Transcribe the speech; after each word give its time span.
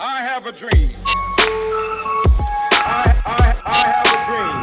I 0.00 0.22
have 0.22 0.46
a 0.46 0.52
dream. 0.52 0.90
I, 2.70 3.16
I, 3.26 3.56
I 3.64 3.76
have 3.84 4.06
a 4.14 4.18
dream. 4.28 4.54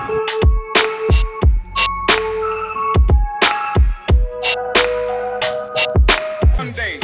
One 6.57 6.71
day. 6.71 6.99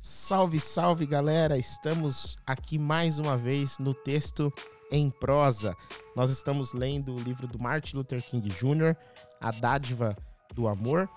Salve, 0.00 0.60
salve 0.60 1.04
galera! 1.04 1.58
Estamos 1.58 2.36
aqui 2.46 2.78
mais 2.78 3.18
uma 3.18 3.36
vez 3.36 3.76
no 3.80 3.92
texto 3.92 4.52
em 4.92 5.10
prosa. 5.10 5.76
Nós 6.14 6.30
estamos 6.30 6.72
lendo 6.72 7.12
o 7.12 7.18
livro 7.18 7.48
do 7.48 7.58
Martin 7.58 7.96
Luther 7.96 8.22
King 8.22 8.48
Jr., 8.50 8.94
A 9.40 9.50
Dádiva 9.50 10.16
do 10.54 10.68
Amor, 10.68 11.08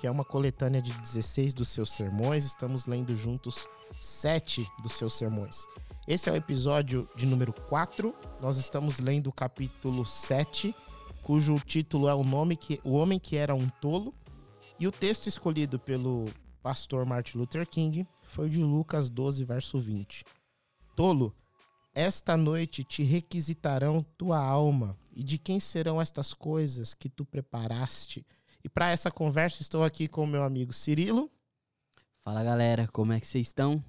que 0.00 0.06
é 0.06 0.10
uma 0.10 0.24
coletânea 0.24 0.80
de 0.80 0.92
16 0.92 1.52
dos 1.52 1.68
seus 1.68 1.92
sermões. 1.92 2.46
Estamos 2.46 2.86
lendo 2.86 3.14
juntos 3.14 3.68
sete 4.00 4.66
dos 4.82 4.92
seus 4.92 5.12
sermões. 5.12 5.66
Esse 6.08 6.30
é 6.30 6.32
o 6.32 6.36
episódio 6.36 7.06
de 7.14 7.26
número 7.26 7.52
4. 7.52 8.14
Nós 8.40 8.56
estamos 8.56 8.98
lendo 8.98 9.26
o 9.26 9.32
capítulo 9.32 10.06
7, 10.06 10.74
cujo 11.22 11.60
título 11.60 12.08
é 12.08 12.14
o 12.14 12.24
nome 12.24 12.56
que 12.56 12.80
o 12.82 12.92
homem 12.92 13.18
que 13.18 13.36
era 13.36 13.54
um 13.54 13.68
tolo. 13.68 14.14
E 14.78 14.88
o 14.88 14.92
texto 14.92 15.26
escolhido 15.26 15.78
pelo 15.78 16.28
pastor 16.62 17.04
Martin 17.04 17.36
Luther 17.36 17.68
King 17.68 18.08
foi 18.22 18.48
de 18.48 18.62
Lucas 18.62 19.10
12, 19.10 19.44
verso 19.44 19.78
20. 19.78 20.24
Tolo, 20.96 21.36
esta 21.94 22.38
noite 22.38 22.82
te 22.84 23.02
requisitarão 23.02 24.02
tua 24.16 24.38
alma, 24.38 24.96
e 25.12 25.22
de 25.22 25.36
quem 25.36 25.60
serão 25.60 26.00
estas 26.00 26.32
coisas 26.32 26.94
que 26.94 27.10
tu 27.10 27.26
preparaste? 27.26 28.24
E 28.62 28.68
para 28.68 28.90
essa 28.90 29.10
conversa 29.10 29.62
estou 29.62 29.84
aqui 29.84 30.08
com 30.08 30.24
o 30.24 30.26
meu 30.26 30.42
amigo 30.42 30.72
Cirilo 30.72 31.30
Fala 32.22 32.44
galera, 32.44 32.86
como 32.88 33.12
é 33.12 33.20
que 33.20 33.26
vocês 33.26 33.46
estão? 33.46 33.82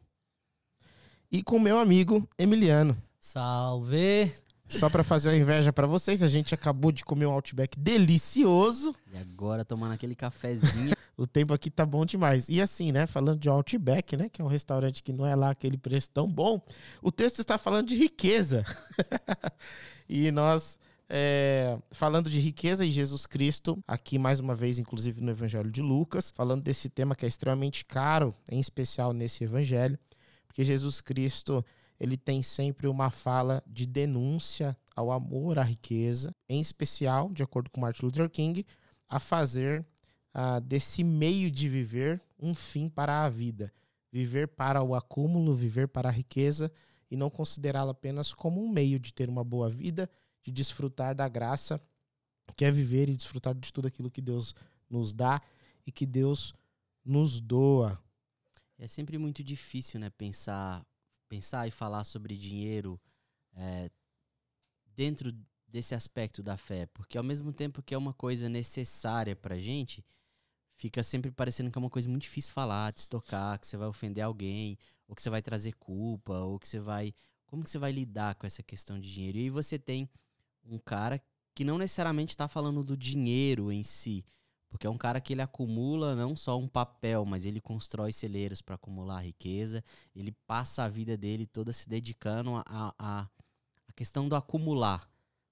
e 1.31 1.41
com 1.41 1.55
o 1.55 1.59
meu 1.59 1.79
amigo 1.79 2.27
Emiliano. 2.37 2.97
Salve! 3.19 4.31
Só 4.67 4.89
para 4.89 5.03
fazer 5.03 5.29
uma 5.29 5.37
inveja 5.37 5.71
para 5.71 5.87
vocês, 5.87 6.21
a 6.23 6.27
gente 6.27 6.53
acabou 6.53 6.91
de 6.91 7.03
comer 7.03 7.25
um 7.25 7.31
Outback 7.31 7.79
delicioso. 7.79 8.95
E 9.13 9.17
agora 9.17 9.63
tomando 9.63 9.93
aquele 9.93 10.15
cafezinho. 10.15 10.93
O 11.17 11.27
tempo 11.27 11.53
aqui 11.53 11.69
tá 11.69 11.85
bom 11.85 12.03
demais. 12.03 12.49
E 12.49 12.59
assim, 12.59 12.91
né, 12.91 13.05
falando 13.05 13.37
de 13.37 13.47
Outback, 13.47 14.17
né, 14.17 14.27
que 14.27 14.41
é 14.41 14.45
um 14.45 14.47
restaurante 14.47 15.03
que 15.03 15.13
não 15.13 15.23
é 15.23 15.35
lá 15.35 15.51
aquele 15.51 15.77
preço 15.77 16.09
tão 16.09 16.27
bom, 16.27 16.59
o 16.99 17.11
texto 17.11 17.39
está 17.39 17.59
falando 17.59 17.89
de 17.89 17.95
riqueza. 17.95 18.65
e 20.09 20.31
nós, 20.31 20.79
é, 21.13 21.77
falando 21.91 22.29
de 22.29 22.39
riqueza 22.39 22.85
e 22.85 22.91
Jesus 22.91 23.25
Cristo, 23.25 23.77
aqui 23.85 24.17
mais 24.17 24.39
uma 24.39 24.55
vez, 24.55 24.79
inclusive 24.79 25.19
no 25.19 25.29
Evangelho 25.29 25.69
de 25.69 25.81
Lucas, 25.81 26.31
falando 26.31 26.63
desse 26.63 26.89
tema 26.89 27.17
que 27.17 27.25
é 27.25 27.27
extremamente 27.27 27.83
caro, 27.83 28.33
em 28.49 28.61
especial 28.61 29.11
nesse 29.11 29.43
Evangelho, 29.43 29.99
porque 30.47 30.63
Jesus 30.63 31.01
Cristo, 31.01 31.65
ele 31.99 32.15
tem 32.15 32.41
sempre 32.41 32.87
uma 32.87 33.09
fala 33.09 33.61
de 33.67 33.85
denúncia 33.85 34.77
ao 34.95 35.11
amor 35.11 35.59
à 35.59 35.63
riqueza, 35.63 36.33
em 36.47 36.61
especial, 36.61 37.29
de 37.33 37.43
acordo 37.43 37.69
com 37.69 37.81
Martin 37.81 38.05
Luther 38.05 38.29
King, 38.29 38.65
a 39.09 39.19
fazer 39.19 39.85
desse 40.63 41.03
meio 41.03 41.51
de 41.51 41.67
viver 41.67 42.21
um 42.39 42.53
fim 42.53 42.87
para 42.87 43.25
a 43.25 43.29
vida. 43.29 43.71
Viver 44.13 44.47
para 44.47 44.81
o 44.81 44.95
acúmulo, 44.95 45.53
viver 45.53 45.89
para 45.89 46.07
a 46.07 46.11
riqueza 46.11 46.71
e 47.09 47.17
não 47.17 47.29
considerá-la 47.29 47.91
apenas 47.91 48.33
como 48.33 48.63
um 48.63 48.69
meio 48.69 48.97
de 48.97 49.13
ter 49.13 49.29
uma 49.29 49.43
boa 49.43 49.69
vida, 49.69 50.09
de 50.43 50.51
desfrutar 50.51 51.15
da 51.15 51.27
graça 51.27 51.81
que 52.55 52.65
é 52.65 52.71
viver 52.71 53.09
e 53.09 53.15
desfrutar 53.15 53.55
de 53.55 53.71
tudo 53.71 53.87
aquilo 53.87 54.11
que 54.11 54.21
Deus 54.21 54.53
nos 54.89 55.13
dá 55.13 55.41
e 55.85 55.91
que 55.91 56.05
Deus 56.05 56.53
nos 57.03 57.39
doa. 57.39 57.99
É 58.77 58.87
sempre 58.87 59.17
muito 59.17 59.43
difícil, 59.43 59.99
né, 59.99 60.09
pensar, 60.09 60.85
pensar 61.29 61.67
e 61.67 61.71
falar 61.71 62.03
sobre 62.03 62.37
dinheiro 62.37 62.99
é, 63.53 63.89
dentro 64.95 65.31
desse 65.67 65.95
aspecto 65.95 66.43
da 66.43 66.57
fé, 66.57 66.85
porque 66.87 67.17
ao 67.17 67.23
mesmo 67.23 67.53
tempo 67.53 67.81
que 67.81 67.93
é 67.93 67.97
uma 67.97 68.13
coisa 68.13 68.49
necessária 68.49 69.35
pra 69.35 69.57
gente, 69.57 70.03
fica 70.75 71.01
sempre 71.01 71.31
parecendo 71.31 71.71
que 71.71 71.77
é 71.77 71.79
uma 71.79 71.89
coisa 71.89 72.09
muito 72.09 72.23
difícil 72.23 72.53
falar, 72.53 72.91
de 72.91 73.01
se 73.01 73.09
tocar, 73.09 73.57
que 73.57 73.67
você 73.67 73.77
vai 73.77 73.87
ofender 73.87 74.23
alguém, 74.23 74.77
ou 75.07 75.15
que 75.15 75.21
você 75.21 75.29
vai 75.29 75.41
trazer 75.41 75.73
culpa, 75.73 76.39
ou 76.39 76.59
que 76.59 76.67
você 76.67 76.79
vai, 76.79 77.13
como 77.45 77.63
que 77.63 77.69
você 77.69 77.77
vai 77.77 77.91
lidar 77.91 78.35
com 78.35 78.45
essa 78.45 78.61
questão 78.61 78.99
de 78.99 79.13
dinheiro? 79.13 79.37
E 79.37 79.41
aí 79.41 79.49
você 79.49 79.79
tem 79.79 80.09
um 80.65 80.77
cara 80.79 81.21
que 81.53 81.63
não 81.63 81.77
necessariamente 81.77 82.31
está 82.31 82.47
falando 82.47 82.83
do 82.83 82.95
dinheiro 82.95 83.71
em 83.71 83.83
si, 83.83 84.25
porque 84.71 84.87
é 84.87 84.89
um 84.89 84.97
cara 84.97 85.19
que 85.19 85.33
ele 85.33 85.41
acumula 85.41 86.15
não 86.15 86.33
só 86.33 86.57
um 86.57 86.67
papel, 86.67 87.25
mas 87.25 87.45
ele 87.45 87.59
constrói 87.59 88.13
celeiros 88.13 88.61
para 88.61 88.75
acumular 88.75 89.19
riqueza. 89.19 89.83
Ele 90.15 90.31
passa 90.47 90.83
a 90.83 90.87
vida 90.87 91.17
dele 91.17 91.45
toda 91.45 91.73
se 91.73 91.89
dedicando 91.89 92.55
a, 92.55 92.63
a, 92.97 93.27
a 93.27 93.93
questão 93.93 94.29
do 94.29 94.35
acumular. 94.35 95.09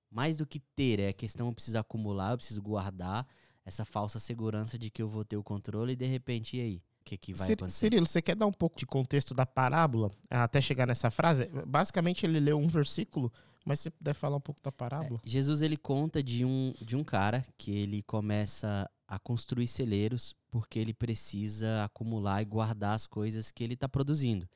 Mais 0.10 0.38
do 0.38 0.48
que 0.48 0.60
ter, 0.60 1.00
é 1.02 1.10
a 1.10 1.14
questão 1.14 1.48
eu 1.48 1.54
preciso 1.54 1.78
acumular, 1.78 2.32
eu 2.32 2.38
preciso 2.38 2.62
guardar 2.62 3.28
essa 3.66 3.84
falsa 3.84 4.20
segurança 4.20 4.80
de 4.80 4.90
que 4.90 5.02
eu 5.02 5.10
vou 5.10 5.26
ter 5.26 5.36
o 5.36 5.44
controle 5.44 5.94
e 5.94 5.96
de 5.98 6.06
repente, 6.06 6.58
e 6.58 6.62
aí? 6.62 6.84
O 7.02 7.04
que, 7.04 7.18
que 7.18 7.34
vai 7.34 7.52
acontecer? 7.52 7.78
Cirilo, 7.78 8.08
você 8.08 8.22
quer 8.22 8.36
dar 8.36 8.46
um 8.46 8.52
pouco 8.52 8.78
de 8.78 8.86
contexto 8.86 9.34
da 9.34 9.46
parábola 9.46 10.12
até 10.30 10.62
chegar 10.62 10.86
nessa 10.86 11.12
frase? 11.12 11.50
Basicamente, 11.66 12.26
ele 12.26 12.40
leu 12.40 12.58
um 12.58 12.68
versículo, 12.68 13.32
mas 13.66 13.80
se 13.80 13.90
puder 13.90 14.14
falar 14.14 14.38
um 14.38 14.42
pouco 14.42 14.62
da 14.62 14.72
parábola. 14.72 15.20
É, 15.24 15.30
Jesus 15.30 15.62
ele 15.62 15.78
conta 15.78 16.24
de 16.24 16.46
um, 16.46 16.74
de 16.82 16.96
um 16.96 17.04
cara 17.04 17.46
que 17.58 17.72
ele 17.72 18.02
começa 18.04 18.90
a 19.08 19.20
construir 19.20 19.68
celeiros 19.68 20.36
porque 20.50 20.80
ele 20.80 20.94
precisa 20.94 21.84
acumular 21.84 22.42
e 22.42 22.46
guardar 22.46 22.96
as 22.96 23.06
coisas 23.06 23.52
que 23.52 23.64
ele 23.64 23.74
está 23.74 23.88
produzindo. 23.88 24.48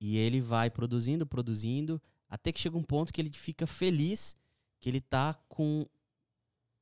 E 0.00 0.16
ele 0.16 0.40
vai 0.40 0.70
produzindo, 0.70 1.26
produzindo, 1.26 2.00
até 2.28 2.52
que 2.52 2.60
chega 2.60 2.76
um 2.76 2.82
ponto 2.82 3.12
que 3.12 3.20
ele 3.20 3.30
fica 3.30 3.66
feliz 3.66 4.36
que 4.80 4.90
ele 4.90 5.00
tá 5.00 5.32
com, 5.48 5.86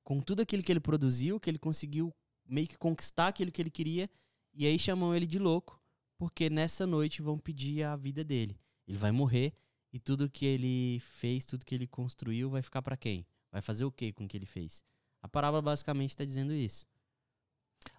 com 0.02 0.20
tudo 0.20 0.42
aquilo 0.42 0.60
que 0.60 0.72
ele 0.72 0.80
produziu, 0.80 1.38
que 1.38 1.48
ele 1.48 1.58
conseguiu 1.58 2.12
meio 2.44 2.66
que 2.66 2.76
conquistar 2.76 3.28
aquilo 3.28 3.52
que 3.52 3.62
ele 3.62 3.70
queria, 3.70 4.10
e 4.52 4.66
aí 4.66 4.76
chamam 4.76 5.14
ele 5.14 5.24
de 5.24 5.38
louco, 5.38 5.80
porque 6.18 6.50
nessa 6.50 6.84
noite 6.84 7.22
vão 7.22 7.38
pedir 7.38 7.84
a 7.84 7.94
vida 7.94 8.24
dele. 8.24 8.58
Ele 8.88 8.98
vai 8.98 9.12
morrer 9.12 9.52
e 9.92 9.98
tudo 9.98 10.30
que 10.30 10.46
ele 10.46 11.00
fez, 11.00 11.44
tudo 11.44 11.64
que 11.64 11.74
ele 11.74 11.86
construiu, 11.86 12.50
vai 12.50 12.62
ficar 12.62 12.82
para 12.82 12.96
quem? 12.96 13.26
Vai 13.50 13.60
fazer 13.60 13.84
o 13.84 13.92
que 13.92 14.12
com 14.12 14.24
o 14.24 14.28
que 14.28 14.36
ele 14.36 14.46
fez? 14.46 14.82
A 15.20 15.28
parábola 15.28 15.62
basicamente 15.62 16.10
está 16.10 16.24
dizendo 16.24 16.52
isso. 16.52 16.86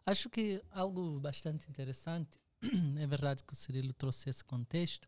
Acho 0.06 0.30
que 0.30 0.62
algo 0.72 1.20
bastante 1.20 1.70
interessante, 1.70 2.40
é 2.98 3.06
verdade 3.06 3.44
que 3.44 3.54
o 3.54 3.56
Cirilo 3.56 3.94
trouxe 3.94 4.30
esse 4.30 4.44
contexto, 4.44 5.08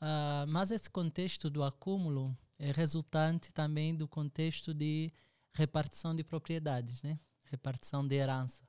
ah, 0.00 0.44
mas 0.48 0.70
esse 0.70 0.88
contexto 0.88 1.50
do 1.50 1.64
acúmulo 1.64 2.36
é 2.58 2.70
resultante 2.72 3.52
também 3.52 3.94
do 3.94 4.06
contexto 4.06 4.72
de 4.74 5.12
repartição 5.52 6.14
de 6.14 6.22
propriedades, 6.22 7.02
né? 7.02 7.18
repartição 7.50 8.06
de 8.06 8.14
herança. 8.14 8.62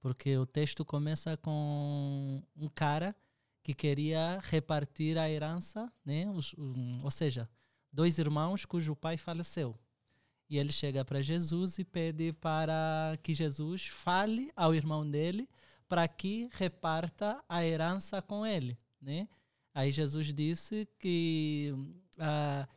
Porque 0.00 0.36
o 0.36 0.46
texto 0.46 0.84
começa 0.84 1.36
com 1.36 2.42
um 2.54 2.68
cara 2.68 3.16
que 3.66 3.74
queria 3.74 4.38
repartir 4.44 5.18
a 5.18 5.28
herança, 5.28 5.92
né? 6.04 6.30
Os- 6.30 6.54
um, 6.56 7.00
ou 7.02 7.10
seja, 7.10 7.50
dois 7.92 8.16
irmãos 8.16 8.64
cujo 8.64 8.94
pai 8.94 9.16
faleceu. 9.16 9.76
E 10.48 10.56
ele 10.56 10.70
chega 10.70 11.04
para 11.04 11.20
Jesus 11.20 11.76
e 11.80 11.84
pede 11.84 12.32
para 12.34 13.18
que 13.24 13.34
Jesus 13.34 13.88
fale 13.88 14.52
ao 14.54 14.72
irmão 14.72 15.04
dele 15.10 15.48
para 15.88 16.06
que 16.06 16.48
reparta 16.52 17.42
a 17.48 17.64
herança 17.64 18.22
com 18.22 18.46
ele, 18.46 18.78
né? 19.02 19.26
Aí 19.74 19.90
Jesus 19.90 20.32
disse 20.32 20.88
que 21.00 21.74
ah, 22.20 22.68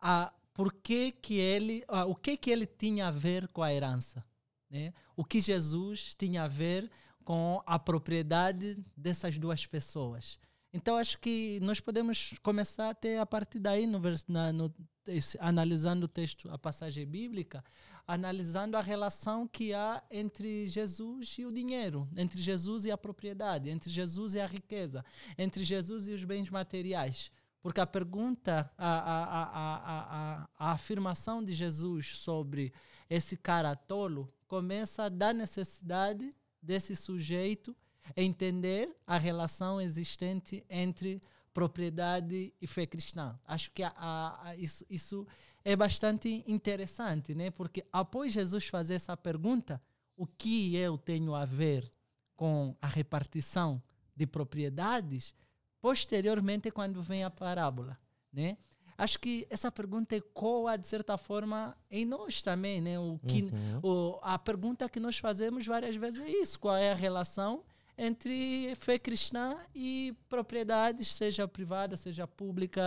ah, 0.00 0.32
por 0.54 0.72
que 0.72 1.10
que 1.10 1.34
ele, 1.34 1.82
ah, 1.88 2.04
o 2.06 2.14
que 2.14 2.36
que 2.36 2.50
ele 2.52 2.66
tinha 2.66 3.08
a 3.08 3.10
ver 3.10 3.48
com 3.48 3.64
a 3.64 3.74
herança, 3.74 4.24
né? 4.70 4.94
O 5.16 5.24
que 5.24 5.40
Jesus 5.40 6.14
tinha 6.14 6.44
a 6.44 6.48
ver 6.48 6.88
com 7.26 7.60
a 7.66 7.76
propriedade 7.76 8.78
dessas 8.96 9.36
duas 9.36 9.66
pessoas. 9.66 10.38
Então 10.72 10.96
acho 10.96 11.18
que 11.18 11.58
nós 11.60 11.80
podemos 11.80 12.34
começar 12.40 12.90
até 12.90 13.18
a 13.18 13.26
partir 13.26 13.58
daí 13.58 13.84
no, 13.84 14.00
na- 14.28 14.52
no 14.52 14.72
esse- 15.08 15.36
analisando 15.40 16.04
o 16.06 16.08
texto, 16.08 16.48
a 16.50 16.56
passagem 16.58 17.04
bíblica, 17.06 17.64
analisando 18.06 18.76
a 18.76 18.80
relação 18.80 19.48
que 19.48 19.74
há 19.74 20.02
entre 20.10 20.68
Jesus 20.68 21.34
e 21.38 21.44
o 21.44 21.52
dinheiro, 21.52 22.08
entre 22.16 22.40
Jesus 22.40 22.84
e 22.84 22.92
a 22.92 22.96
propriedade, 22.98 23.70
entre 23.70 23.90
Jesus 23.90 24.34
e 24.34 24.40
a 24.40 24.46
riqueza, 24.46 25.04
entre 25.36 25.64
Jesus 25.64 26.06
e 26.06 26.12
os 26.12 26.22
bens 26.24 26.48
materiais. 26.48 27.30
Porque 27.60 27.80
a 27.80 27.86
pergunta, 27.86 28.70
a, 28.78 28.88
a, 28.88 29.42
a, 29.64 30.48
a 30.58 30.70
afirmação 30.72 31.42
de 31.42 31.54
Jesus 31.54 32.18
sobre 32.18 32.72
esse 33.10 33.36
cara 33.36 33.74
tolo 33.74 34.32
começa 34.46 35.10
da 35.10 35.32
necessidade 35.32 36.30
desse 36.66 36.96
sujeito 36.96 37.74
entender 38.16 38.94
a 39.06 39.16
relação 39.16 39.80
existente 39.80 40.64
entre 40.68 41.20
propriedade 41.52 42.52
e 42.60 42.66
fé 42.66 42.86
cristã. 42.86 43.38
Acho 43.46 43.70
que 43.70 43.82
a, 43.82 43.92
a, 43.96 44.48
a, 44.48 44.56
isso, 44.56 44.84
isso 44.90 45.26
é 45.64 45.74
bastante 45.74 46.44
interessante, 46.46 47.34
né? 47.34 47.50
Porque 47.50 47.84
após 47.92 48.32
Jesus 48.32 48.66
fazer 48.66 48.94
essa 48.94 49.16
pergunta, 49.16 49.80
o 50.16 50.26
que 50.26 50.76
eu 50.76 50.98
tenho 50.98 51.34
a 51.34 51.44
ver 51.44 51.90
com 52.36 52.76
a 52.80 52.86
repartição 52.86 53.82
de 54.14 54.26
propriedades, 54.26 55.34
posteriormente 55.80 56.70
quando 56.70 57.02
vem 57.02 57.24
a 57.24 57.30
parábola, 57.30 57.98
né? 58.32 58.58
Acho 58.98 59.18
que 59.18 59.46
essa 59.50 59.70
pergunta 59.70 60.16
ecoa, 60.16 60.76
de 60.76 60.86
certa 60.88 61.16
forma, 61.18 61.76
em 61.90 62.04
nós 62.04 62.40
também, 62.42 62.80
né? 62.80 62.98
O 62.98 63.18
que, 63.26 63.42
Uhum. 63.42 63.80
o, 63.82 64.18
a 64.22 64.38
pergunta 64.38 64.88
que 64.88 64.98
nós 65.00 65.18
fazemos 65.18 65.66
várias 65.66 65.96
vezes 65.96 66.20
é 66.20 66.30
isso: 66.30 66.58
qual 66.58 66.76
é 66.76 66.90
a 66.92 66.94
relação 66.94 67.62
entre 67.98 68.74
fé 68.76 68.98
cristã 68.98 69.56
e 69.74 70.14
propriedades, 70.28 71.08
seja 71.08 71.48
privada, 71.48 71.96
seja 71.96 72.26
pública, 72.26 72.82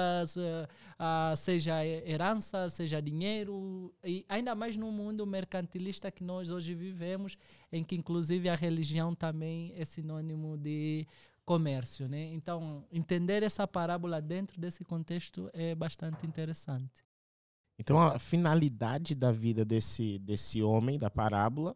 ah, 1.00 1.34
seja 1.36 1.84
herança, 1.84 2.70
seja 2.70 3.02
dinheiro, 3.02 3.92
e 4.04 4.24
ainda 4.30 4.54
mais 4.54 4.76
no 4.78 4.92
mundo 4.92 5.26
mercantilista 5.26 6.12
que 6.12 6.24
nós 6.24 6.52
hoje 6.52 6.76
vivemos, 6.76 7.36
em 7.72 7.84
que 7.84 7.96
inclusive 7.96 8.50
a 8.50 8.56
religião 8.56 9.16
também 9.16 9.74
é 9.76 9.84
sinônimo 9.84 10.56
de 10.58 11.08
comércio, 11.50 12.07
né? 12.07 12.31
Então, 12.31 12.86
entender 12.92 13.42
essa 13.42 13.68
parábola 13.68 14.22
dentro 14.22 14.62
desse 14.62 14.86
contexto 14.86 15.50
é 15.51 15.74
bastante 15.74 16.24
interessante. 16.24 17.04
Então 17.80 18.00
a 18.00 18.19
finalidade 18.19 19.16
da 19.16 19.31
vida 19.31 19.66
desse, 19.66 20.19
desse 20.19 20.62
homem, 20.62 21.00
da 21.00 21.10
parábola, 21.10 21.75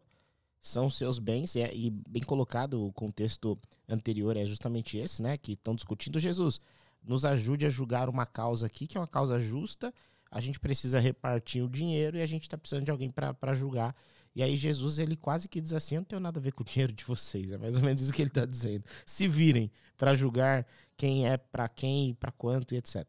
são 0.60 0.88
seus 0.88 1.18
bens, 1.18 1.56
e, 1.56 1.60
é- 1.60 1.74
e 1.74 1.90
bem 1.90 2.22
colocado, 2.22 2.86
o 2.86 2.92
contexto 2.92 3.58
anterior 3.88 4.36
é 4.36 4.46
justamente 4.46 4.96
esse, 4.96 5.20
né? 5.20 5.36
Que 5.36 5.54
estão 5.54 5.74
discutindo 5.74 6.20
Jesus. 6.20 6.60
Nos 7.02 7.24
ajude 7.24 7.66
a 7.66 7.68
julgar 7.68 8.08
uma 8.08 8.24
causa 8.24 8.66
aqui, 8.66 8.86
que 8.86 8.96
é 8.96 9.00
uma 9.00 9.08
causa 9.08 9.40
justa. 9.40 9.92
A 10.30 10.40
gente 10.40 10.60
precisa 10.60 11.00
repartir 11.00 11.64
o 11.64 11.68
dinheiro 11.68 12.16
e 12.16 12.22
a 12.22 12.26
gente 12.26 12.42
está 12.42 12.56
precisando 12.56 12.84
de 12.84 12.92
alguém 12.92 13.10
para 13.10 13.52
julgar. 13.54 13.92
E 14.34 14.42
aí 14.42 14.56
Jesus, 14.56 14.98
ele 14.98 15.16
quase 15.16 15.48
que 15.48 15.60
diz 15.60 15.72
assim, 15.72 15.94
eu 15.94 16.00
não 16.00 16.06
tenho 16.06 16.20
nada 16.20 16.40
a 16.40 16.42
ver 16.42 16.52
com 16.52 16.62
o 16.62 16.66
dinheiro 16.66 16.92
de 16.92 17.04
vocês. 17.04 17.52
É 17.52 17.58
mais 17.58 17.76
ou 17.76 17.82
menos 17.82 18.02
isso 18.02 18.12
que 18.12 18.20
ele 18.20 18.30
está 18.30 18.44
dizendo. 18.44 18.84
Se 19.06 19.28
virem 19.28 19.70
para 19.96 20.14
julgar 20.14 20.66
quem 20.96 21.28
é 21.28 21.36
para 21.36 21.68
quem, 21.68 22.14
para 22.14 22.32
quanto 22.32 22.74
e 22.74 22.78
etc. 22.78 23.06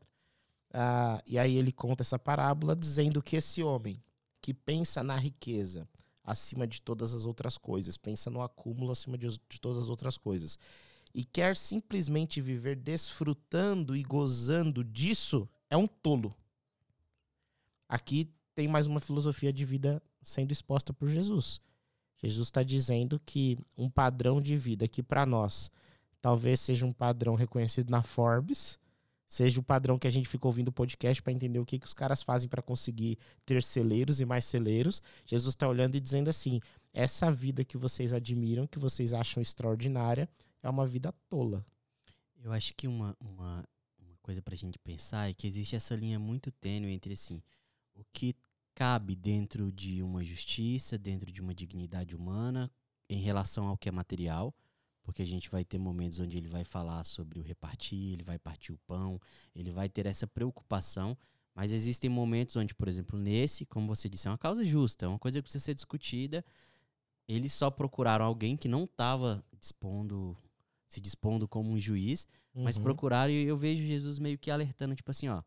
Ah, 0.74 1.22
e 1.26 1.40
aí 1.40 1.58
ele 1.58 1.72
conta 1.72 2.04
essa 2.04 2.20
parábola 2.20 2.76
dizendo 2.76 3.24
que 3.24 3.36
esse 3.36 3.64
homem 3.64 4.04
que 4.42 4.54
pensa 4.54 5.02
na 5.02 5.18
riqueza 5.18 5.88
acima 6.24 6.68
de 6.68 6.82
todas 6.82 7.14
as 7.14 7.26
outras 7.26 7.58
coisas, 7.58 7.98
pensa 7.98 8.30
no 8.30 8.42
acúmulo 8.42 8.92
acima 8.92 9.18
de, 9.18 9.28
de 9.28 9.62
todas 9.62 9.82
as 9.82 9.90
outras 9.90 10.18
coisas, 10.18 10.60
e 11.14 11.24
quer 11.24 11.56
simplesmente 11.56 12.42
viver 12.42 12.76
desfrutando 12.76 13.96
e 13.96 14.04
gozando 14.04 14.84
disso, 14.84 15.48
é 15.70 15.78
um 15.78 15.88
tolo. 15.88 16.36
Aqui 17.88 18.30
tem 18.54 18.68
mais 18.68 18.88
uma 18.88 19.00
filosofia 19.00 19.54
de 19.54 19.64
vida 19.64 20.02
sendo 20.26 20.52
exposta 20.52 20.92
por 20.92 21.08
Jesus. 21.08 21.62
Jesus 22.18 22.48
está 22.48 22.64
dizendo 22.64 23.22
que 23.24 23.58
um 23.78 23.90
padrão 23.90 24.42
de 24.42 24.58
vida 24.58 24.88
que 24.88 25.04
para 25.04 25.26
nós 25.26 25.70
talvez 26.20 26.60
seja 26.60 26.86
um 26.86 26.92
padrão 26.92 27.36
reconhecido 27.36 27.92
na 27.92 28.02
Forbes, 28.02 28.80
seja 29.28 29.60
o 29.60 29.64
padrão 29.64 30.00
que 30.00 30.08
a 30.08 30.10
gente 30.10 30.28
fica 30.28 30.48
ouvindo 30.48 30.70
o 30.70 30.74
podcast 30.74 31.22
para 31.22 31.32
entender 31.32 31.60
o 31.60 31.66
que, 31.66 31.78
que 31.78 31.86
os 31.86 31.94
caras 31.94 32.24
fazem 32.24 32.50
para 32.50 32.64
conseguir 32.64 33.20
ter 33.46 33.62
celeiros 33.62 34.20
e 34.20 34.26
mais 34.26 34.46
celeiros. 34.46 35.04
Jesus 35.26 35.54
está 35.54 35.68
olhando 35.68 35.96
e 35.96 36.00
dizendo 36.00 36.30
assim: 36.30 36.60
essa 36.92 37.32
vida 37.32 37.64
que 37.64 37.78
vocês 37.78 38.12
admiram, 38.12 38.66
que 38.66 38.80
vocês 38.80 39.14
acham 39.14 39.40
extraordinária, 39.40 40.28
é 40.64 40.70
uma 40.70 40.88
vida 40.88 41.14
tola. 41.30 41.64
Eu 42.44 42.52
acho 42.52 42.74
que 42.76 42.88
uma, 42.88 43.16
uma, 43.20 43.64
uma 44.00 44.18
coisa 44.24 44.42
pra 44.42 44.56
gente 44.56 44.80
pensar 44.80 45.30
é 45.30 45.34
que 45.34 45.46
existe 45.46 45.76
essa 45.76 45.96
linha 45.96 46.18
muito 46.18 46.52
tênue 46.52 46.92
entre 46.92 47.14
assim, 47.14 47.42
o 47.94 48.04
que 48.12 48.36
cabe 48.76 49.16
dentro 49.16 49.72
de 49.72 50.04
uma 50.04 50.24
justiça, 50.24 50.98
dentro 50.98 51.32
de 51.32 51.42
uma 51.42 51.56
dignidade 51.56 52.16
humana, 52.16 52.70
em 53.10 53.20
relação 53.22 53.68
ao 53.68 53.78
que 53.78 53.88
é 53.90 53.92
material, 53.92 54.54
porque 55.02 55.22
a 55.22 55.26
gente 55.26 55.50
vai 55.50 55.64
ter 55.64 55.78
momentos 55.80 56.20
onde 56.20 56.38
ele 56.38 56.48
vai 56.50 56.64
falar 56.66 57.04
sobre 57.06 57.40
o 57.40 57.42
repartir, 57.42 58.12
ele 58.14 58.24
vai 58.24 58.38
partir 58.38 58.74
o 58.74 58.78
pão, 58.86 59.20
ele 59.56 59.72
vai 59.72 59.88
ter 59.88 60.06
essa 60.06 60.28
preocupação, 60.28 61.18
mas 61.54 61.72
existem 61.72 62.10
momentos 62.10 62.56
onde, 62.58 62.76
por 62.76 62.88
exemplo, 62.88 63.18
nesse, 63.18 63.66
como 63.66 63.88
você 63.88 64.10
disse, 64.10 64.28
é 64.28 64.32
uma 64.32 64.38
causa 64.38 64.66
justa, 64.66 65.06
é 65.06 65.08
uma 65.08 65.20
coisa 65.20 65.38
que 65.40 65.44
precisa 65.44 65.64
ser 65.64 65.74
discutida. 65.74 66.44
Eles 67.28 67.54
só 67.54 67.72
procuraram 67.72 68.26
alguém 68.26 68.58
que 68.58 68.68
não 68.68 68.84
estava 68.84 69.44
dispondo, 69.60 70.38
se 70.88 71.00
dispondo 71.00 71.48
como 71.48 71.72
um 71.72 71.80
juiz, 71.80 72.28
mas 72.54 72.76
Uhum. 72.78 72.84
procuraram 72.84 73.32
e 73.32 73.44
eu 73.46 73.58
vejo 73.58 73.84
Jesus 73.84 74.20
meio 74.20 74.38
que 74.38 74.52
alertando, 74.52 74.96
tipo 74.96 75.12
assim, 75.12 75.28
ó, 75.30 75.42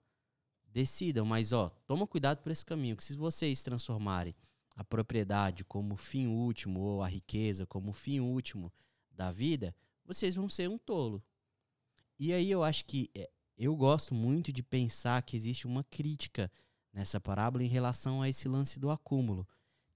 decidam, 0.73 1.25
mas 1.25 1.53
ó, 1.53 1.69
toma 1.87 2.06
cuidado 2.06 2.43
por 2.43 2.53
esse 2.53 2.65
caminho, 2.65 2.97
que 2.97 3.05
se 3.05 3.17
vocês 3.17 3.62
transformarem 3.62 4.35
a 4.76 4.85
propriedade 4.85 5.65
como 5.65 5.97
fim 5.97 6.26
último 6.29 6.81
ou 6.81 7.03
a 7.03 7.09
riqueza 7.09 7.67
como 7.67 7.93
fim 7.93 8.20
último 8.20 8.73
da 9.11 9.32
vida, 9.32 9.75
vocês 10.05 10.37
vão 10.37 10.49
ser 10.49 10.69
um 10.69 10.79
tolo. 10.79 11.23
E 12.19 12.32
aí 12.32 12.50
eu 12.50 12.62
acho 12.62 12.85
que 12.85 13.11
é, 13.15 13.29
eu 13.56 13.75
gosto 13.75 14.15
muito 14.15 14.53
de 14.53 14.62
pensar 14.62 15.23
que 15.23 15.37
existe 15.37 15.67
uma 15.67 15.82
crítica 15.85 16.50
nessa 16.93 17.20
parábola 17.20 17.65
em 17.65 17.69
relação 17.69 18.23
a 18.23 18.29
esse 18.29 18.49
lance 18.49 18.79
do 18.79 18.91
acúmulo, 18.91 19.47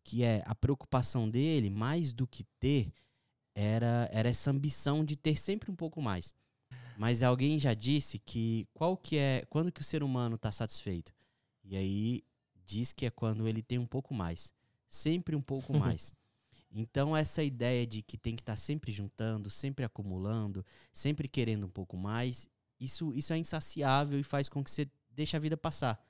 que 0.02 0.24
é 0.24 0.42
a 0.46 0.54
preocupação 0.54 1.30
dele, 1.30 1.70
mais 1.70 2.12
do 2.12 2.26
que 2.26 2.44
ter, 2.58 2.92
era, 3.54 4.08
era 4.12 4.28
essa 4.28 4.50
ambição 4.50 5.04
de 5.04 5.16
ter 5.16 5.38
sempre 5.38 5.70
um 5.70 5.76
pouco 5.76 6.02
mais. 6.02 6.34
Mas 6.96 7.22
alguém 7.22 7.58
já 7.58 7.74
disse 7.74 8.18
que 8.18 8.66
qual 8.72 8.96
que 8.96 9.18
é 9.18 9.44
quando 9.48 9.72
que 9.72 9.80
o 9.80 9.84
ser 9.84 10.02
humano 10.02 10.36
está 10.36 10.52
satisfeito? 10.52 11.12
E 11.64 11.76
aí 11.76 12.24
diz 12.64 12.92
que 12.92 13.06
é 13.06 13.10
quando 13.10 13.46
ele 13.46 13.62
tem 13.62 13.78
um 13.78 13.86
pouco 13.86 14.14
mais, 14.14 14.52
sempre 14.88 15.34
um 15.34 15.42
pouco 15.42 15.72
mais. 15.78 16.12
Então 16.70 17.16
essa 17.16 17.42
ideia 17.42 17.86
de 17.86 18.02
que 18.02 18.16
tem 18.16 18.34
que 18.34 18.42
estar 18.42 18.56
sempre 18.56 18.92
juntando, 18.92 19.50
sempre 19.50 19.84
acumulando, 19.84 20.64
sempre 20.92 21.28
querendo 21.28 21.66
um 21.66 21.70
pouco 21.70 21.96
mais, 21.96 22.48
isso 22.80 23.12
isso 23.14 23.32
é 23.32 23.38
insaciável 23.38 24.18
e 24.18 24.22
faz 24.22 24.48
com 24.48 24.62
que 24.62 24.70
você 24.70 24.90
deixe 25.10 25.36
a 25.36 25.40
vida 25.40 25.56
passar. 25.56 26.02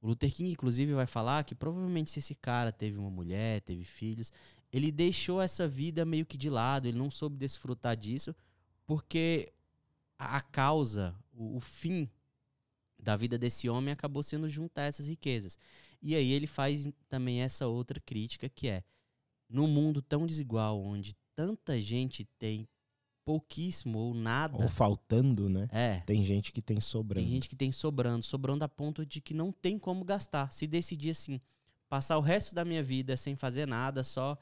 O 0.00 0.08
Luther 0.08 0.32
King 0.32 0.50
inclusive 0.50 0.94
vai 0.94 1.06
falar 1.06 1.44
que 1.44 1.54
provavelmente 1.54 2.10
se 2.10 2.18
esse 2.18 2.34
cara 2.34 2.72
teve 2.72 2.96
uma 2.98 3.10
mulher, 3.10 3.60
teve 3.60 3.84
filhos, 3.84 4.32
ele 4.72 4.92
deixou 4.92 5.40
essa 5.40 5.66
vida 5.66 6.04
meio 6.04 6.24
que 6.24 6.38
de 6.38 6.48
lado, 6.48 6.86
ele 6.86 6.98
não 6.98 7.10
soube 7.10 7.36
desfrutar 7.36 7.96
disso, 7.96 8.34
porque 8.86 9.52
a, 10.20 10.36
a 10.36 10.40
causa, 10.42 11.14
o, 11.32 11.56
o 11.56 11.60
fim 11.60 12.08
da 12.98 13.16
vida 13.16 13.38
desse 13.38 13.68
homem 13.70 13.90
acabou 13.92 14.22
sendo 14.22 14.48
juntar 14.48 14.82
essas 14.84 15.06
riquezas. 15.06 15.58
E 16.02 16.14
aí 16.14 16.30
ele 16.32 16.46
faz 16.46 16.86
também 17.08 17.40
essa 17.40 17.66
outra 17.66 17.98
crítica 17.98 18.48
que 18.48 18.68
é 18.68 18.84
no 19.48 19.66
mundo 19.66 20.02
tão 20.02 20.26
desigual, 20.26 20.80
onde 20.80 21.16
tanta 21.34 21.80
gente 21.80 22.24
tem 22.38 22.68
pouquíssimo 23.24 23.98
ou 23.98 24.14
nada, 24.14 24.62
Ou 24.62 24.68
faltando, 24.68 25.48
né? 25.48 25.68
é, 25.70 26.00
Tem 26.00 26.22
gente 26.22 26.52
que 26.52 26.60
tem 26.60 26.80
sobrando. 26.80 27.24
tem 27.24 27.32
gente 27.34 27.48
que 27.48 27.56
tem 27.56 27.72
sobrando, 27.72 28.22
sobrando 28.22 28.64
a 28.64 28.68
ponto 28.68 29.04
de 29.06 29.20
que 29.20 29.32
não 29.34 29.50
tem 29.52 29.78
como 29.78 30.04
gastar. 30.04 30.50
Se 30.52 30.66
decidir 30.66 31.10
assim, 31.10 31.40
passar 31.88 32.18
o 32.18 32.22
resto 32.22 32.54
da 32.54 32.64
minha 32.64 32.82
vida 32.82 33.16
sem 33.16 33.36
fazer 33.36 33.66
nada, 33.66 34.02
só 34.04 34.36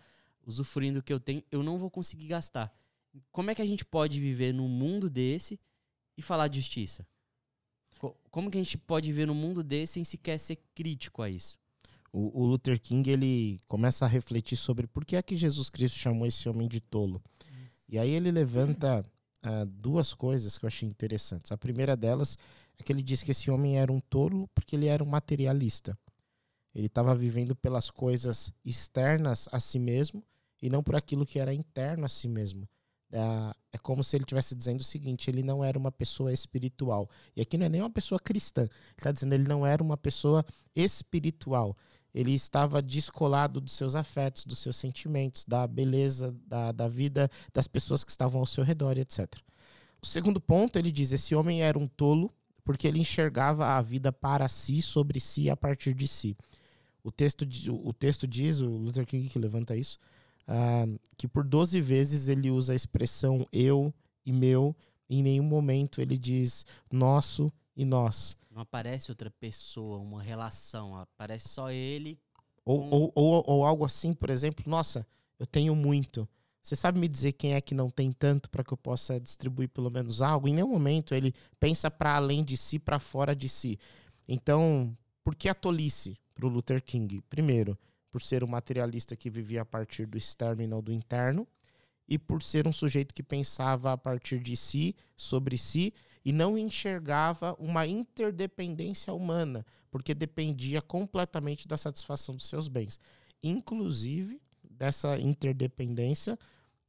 usufruindo 0.44 0.99
o 1.00 1.02
que 1.02 1.12
eu 1.12 1.20
tenho, 1.20 1.42
eu 1.50 1.62
não 1.62 1.78
vou 1.78 1.90
conseguir 1.90 2.26
gastar. 2.28 2.73
Como 3.32 3.50
é 3.50 3.54
que 3.54 3.62
a 3.62 3.66
gente 3.66 3.85
pode 3.85 4.20
viver 4.20 4.52
num 4.52 4.68
mundo 4.68 5.11
desse 5.11 5.58
e 6.18 6.22
falar 6.22 6.48
de 6.48 6.58
justiça? 6.60 7.06
Co- 7.98 8.14
Como 8.30 8.50
que 8.50 8.58
a 8.58 8.62
gente 8.62 8.76
pode 8.76 9.06
viver 9.08 9.26
num 9.26 9.34
mundo 9.34 9.62
desse 9.62 9.94
sem 9.94 10.04
sequer 10.04 10.38
ser 10.38 10.58
crítico 10.75 11.22
a 11.22 11.30
isso? 11.30 11.56
O, 12.12 12.42
o 12.42 12.46
Luther 12.46 12.80
King 12.80 13.08
ele 13.10 13.60
começa 13.68 14.04
a 14.04 14.08
refletir 14.08 14.56
sobre 14.56 14.87
por 14.87 15.04
que 15.04 15.16
é 15.16 15.22
que 15.22 15.37
Jesus 15.37 15.70
Cristo 15.70 15.98
chamou 15.98 16.26
esse 16.26 16.48
homem 16.48 16.66
de 16.68 16.80
tolo. 16.80 17.22
E 17.88 17.98
aí 17.98 18.10
ele 18.10 18.30
levanta 18.30 19.04
ah, 19.42 19.64
duas 19.64 20.12
coisas 20.14 20.58
que 20.58 20.64
eu 20.64 20.68
achei 20.68 20.88
interessantes. 20.88 21.52
A 21.52 21.56
primeira 21.58 21.96
delas 21.96 22.37
é 22.78 22.82
que 22.82 22.92
ele 22.92 23.02
diz 23.02 23.22
que 23.22 23.30
esse 23.30 23.50
homem 23.50 23.78
era 23.78 23.92
um 23.92 24.00
tolo 24.00 24.48
porque 24.54 24.75
ele 24.76 24.87
era 24.87 25.02
um 25.02 25.06
materialista. 25.06 25.96
Ele 26.75 26.87
estava 26.87 27.14
vivendo 27.14 27.56
pelas 27.56 27.90
coisas 27.90 28.52
externas 28.64 29.48
a 29.52 29.58
si 29.60 29.78
mesmo 29.78 30.22
e 30.62 30.68
não 30.70 30.82
por 30.82 30.94
aquilo 30.96 31.26
que 31.26 31.38
era 31.38 31.52
interno 31.54 32.04
a 32.04 32.08
si 32.08 32.28
mesmo. 32.28 32.68
Ah, 33.12 33.54
é 33.72 33.78
como 33.78 34.04
se 34.04 34.16
ele 34.16 34.24
estivesse 34.24 34.54
dizendo 34.54 34.80
o 34.80 34.84
seguinte: 34.84 35.30
ele 35.30 35.42
não 35.42 35.64
era 35.64 35.78
uma 35.78 35.90
pessoa 35.90 36.32
espiritual. 36.32 37.08
E 37.34 37.40
aqui 37.40 37.56
não 37.56 37.66
é 37.66 37.68
nem 37.68 37.80
uma 37.80 37.90
pessoa 37.90 38.18
cristã. 38.18 38.62
Ele 38.62 38.70
está 38.96 39.12
dizendo 39.12 39.32
ele 39.34 39.48
não 39.48 39.66
era 39.66 39.82
uma 39.82 39.96
pessoa 39.96 40.44
espiritual. 40.74 41.76
Ele 42.14 42.32
estava 42.32 42.80
descolado 42.82 43.60
dos 43.60 43.72
seus 43.72 43.94
afetos, 43.94 44.44
dos 44.44 44.58
seus 44.58 44.76
sentimentos, 44.76 45.44
da 45.44 45.66
beleza, 45.66 46.34
da, 46.46 46.72
da 46.72 46.88
vida 46.88 47.30
das 47.52 47.68
pessoas 47.68 48.02
que 48.02 48.10
estavam 48.10 48.40
ao 48.40 48.46
seu 48.46 48.64
redor, 48.64 48.98
etc. 48.98 49.26
O 50.02 50.06
segundo 50.06 50.40
ponto, 50.40 50.78
ele 50.78 50.90
diz: 50.90 51.12
esse 51.12 51.34
homem 51.34 51.62
era 51.62 51.78
um 51.78 51.86
tolo 51.86 52.32
porque 52.64 52.86
ele 52.86 52.98
enxergava 52.98 53.66
a 53.66 53.80
vida 53.80 54.12
para 54.12 54.46
si, 54.46 54.82
sobre 54.82 55.18
si, 55.18 55.48
a 55.48 55.56
partir 55.56 55.94
de 55.94 56.06
si. 56.06 56.36
O 57.02 57.10
texto, 57.10 57.48
o 57.70 57.92
texto 57.94 58.26
diz, 58.26 58.60
o 58.60 58.68
Luther 58.68 59.06
King 59.06 59.26
que 59.26 59.38
levanta 59.38 59.74
isso, 59.74 59.98
ah, 60.49 60.87
que 61.17 61.28
por 61.28 61.45
12 61.45 61.78
vezes 61.83 62.28
ele 62.28 62.50
usa 62.50 62.73
a 62.73 62.76
expressão 62.76 63.47
eu 63.52 63.93
e 64.25 64.33
meu, 64.33 64.75
e 65.09 65.19
em 65.19 65.23
nenhum 65.23 65.45
momento 65.45 66.00
ele 66.00 66.17
diz 66.17 66.64
nosso 66.90 67.52
e 67.76 67.85
nós. 67.85 68.35
Não 68.50 68.62
aparece 68.62 69.11
outra 69.11 69.31
pessoa, 69.31 69.99
uma 69.99 70.23
relação, 70.23 70.97
aparece 70.97 71.50
só 71.50 71.71
ele. 71.71 72.19
Ou, 72.64 72.88
ou, 72.90 73.12
ou, 73.14 73.45
ou 73.47 73.64
algo 73.64 73.85
assim, 73.85 74.12
por 74.12 74.31
exemplo, 74.31 74.64
nossa, 74.67 75.07
eu 75.38 75.47
tenho 75.47 75.75
muito, 75.76 76.28
Você 76.62 76.75
sabe 76.75 76.99
me 76.99 77.09
dizer 77.09 77.33
quem 77.33 77.55
é 77.55 77.61
que 77.61 77.75
não 77.75 77.88
tem 77.88 78.11
tanto 78.12 78.50
para 78.50 78.64
que 78.64 78.73
eu 78.73 78.76
possa 78.76 79.21
distribuir 79.21 79.69
pelo 79.69 79.90
menos 79.90 80.21
algo? 80.21 80.49
Em 80.49 80.55
nenhum 80.55 80.69
momento 80.69 81.14
ele 81.14 81.33
pensa 81.61 81.90
para 81.90 82.17
além 82.17 82.45
de 82.45 82.57
si, 82.57 82.78
para 82.78 82.99
fora 82.99 83.35
de 83.35 83.49
si. 83.49 83.78
Então, 84.26 84.95
por 85.25 85.35
que 85.35 85.49
a 85.49 85.55
tolice 85.55 86.19
para 86.35 86.47
o 86.47 86.49
Luther 86.49 86.83
King? 86.83 87.23
Primeiro, 87.31 87.78
por 88.10 88.22
ser 88.22 88.42
um 88.42 88.48
materialista 88.48 89.16
que 89.16 89.30
vivia 89.30 89.62
a 89.62 89.64
partir 89.64 90.06
do 90.06 90.16
externo 90.16 90.62
e 90.62 90.66
não 90.66 90.82
do 90.82 90.92
interno, 90.92 91.46
e 92.08 92.18
por 92.18 92.42
ser 92.42 92.66
um 92.66 92.72
sujeito 92.72 93.14
que 93.14 93.22
pensava 93.22 93.92
a 93.92 93.98
partir 93.98 94.40
de 94.40 94.56
si, 94.56 94.96
sobre 95.16 95.58
si, 95.58 95.92
e 96.24 96.32
não 96.32 96.56
enxergava 96.56 97.54
uma 97.58 97.86
interdependência 97.86 99.12
humana, 99.12 99.64
porque 99.90 100.14
dependia 100.14 100.80
completamente 100.80 101.68
da 101.68 101.76
satisfação 101.76 102.34
dos 102.34 102.46
seus 102.46 102.68
bens. 102.68 102.98
Inclusive, 103.42 104.40
dessa 104.62 105.18
interdependência, 105.18 106.38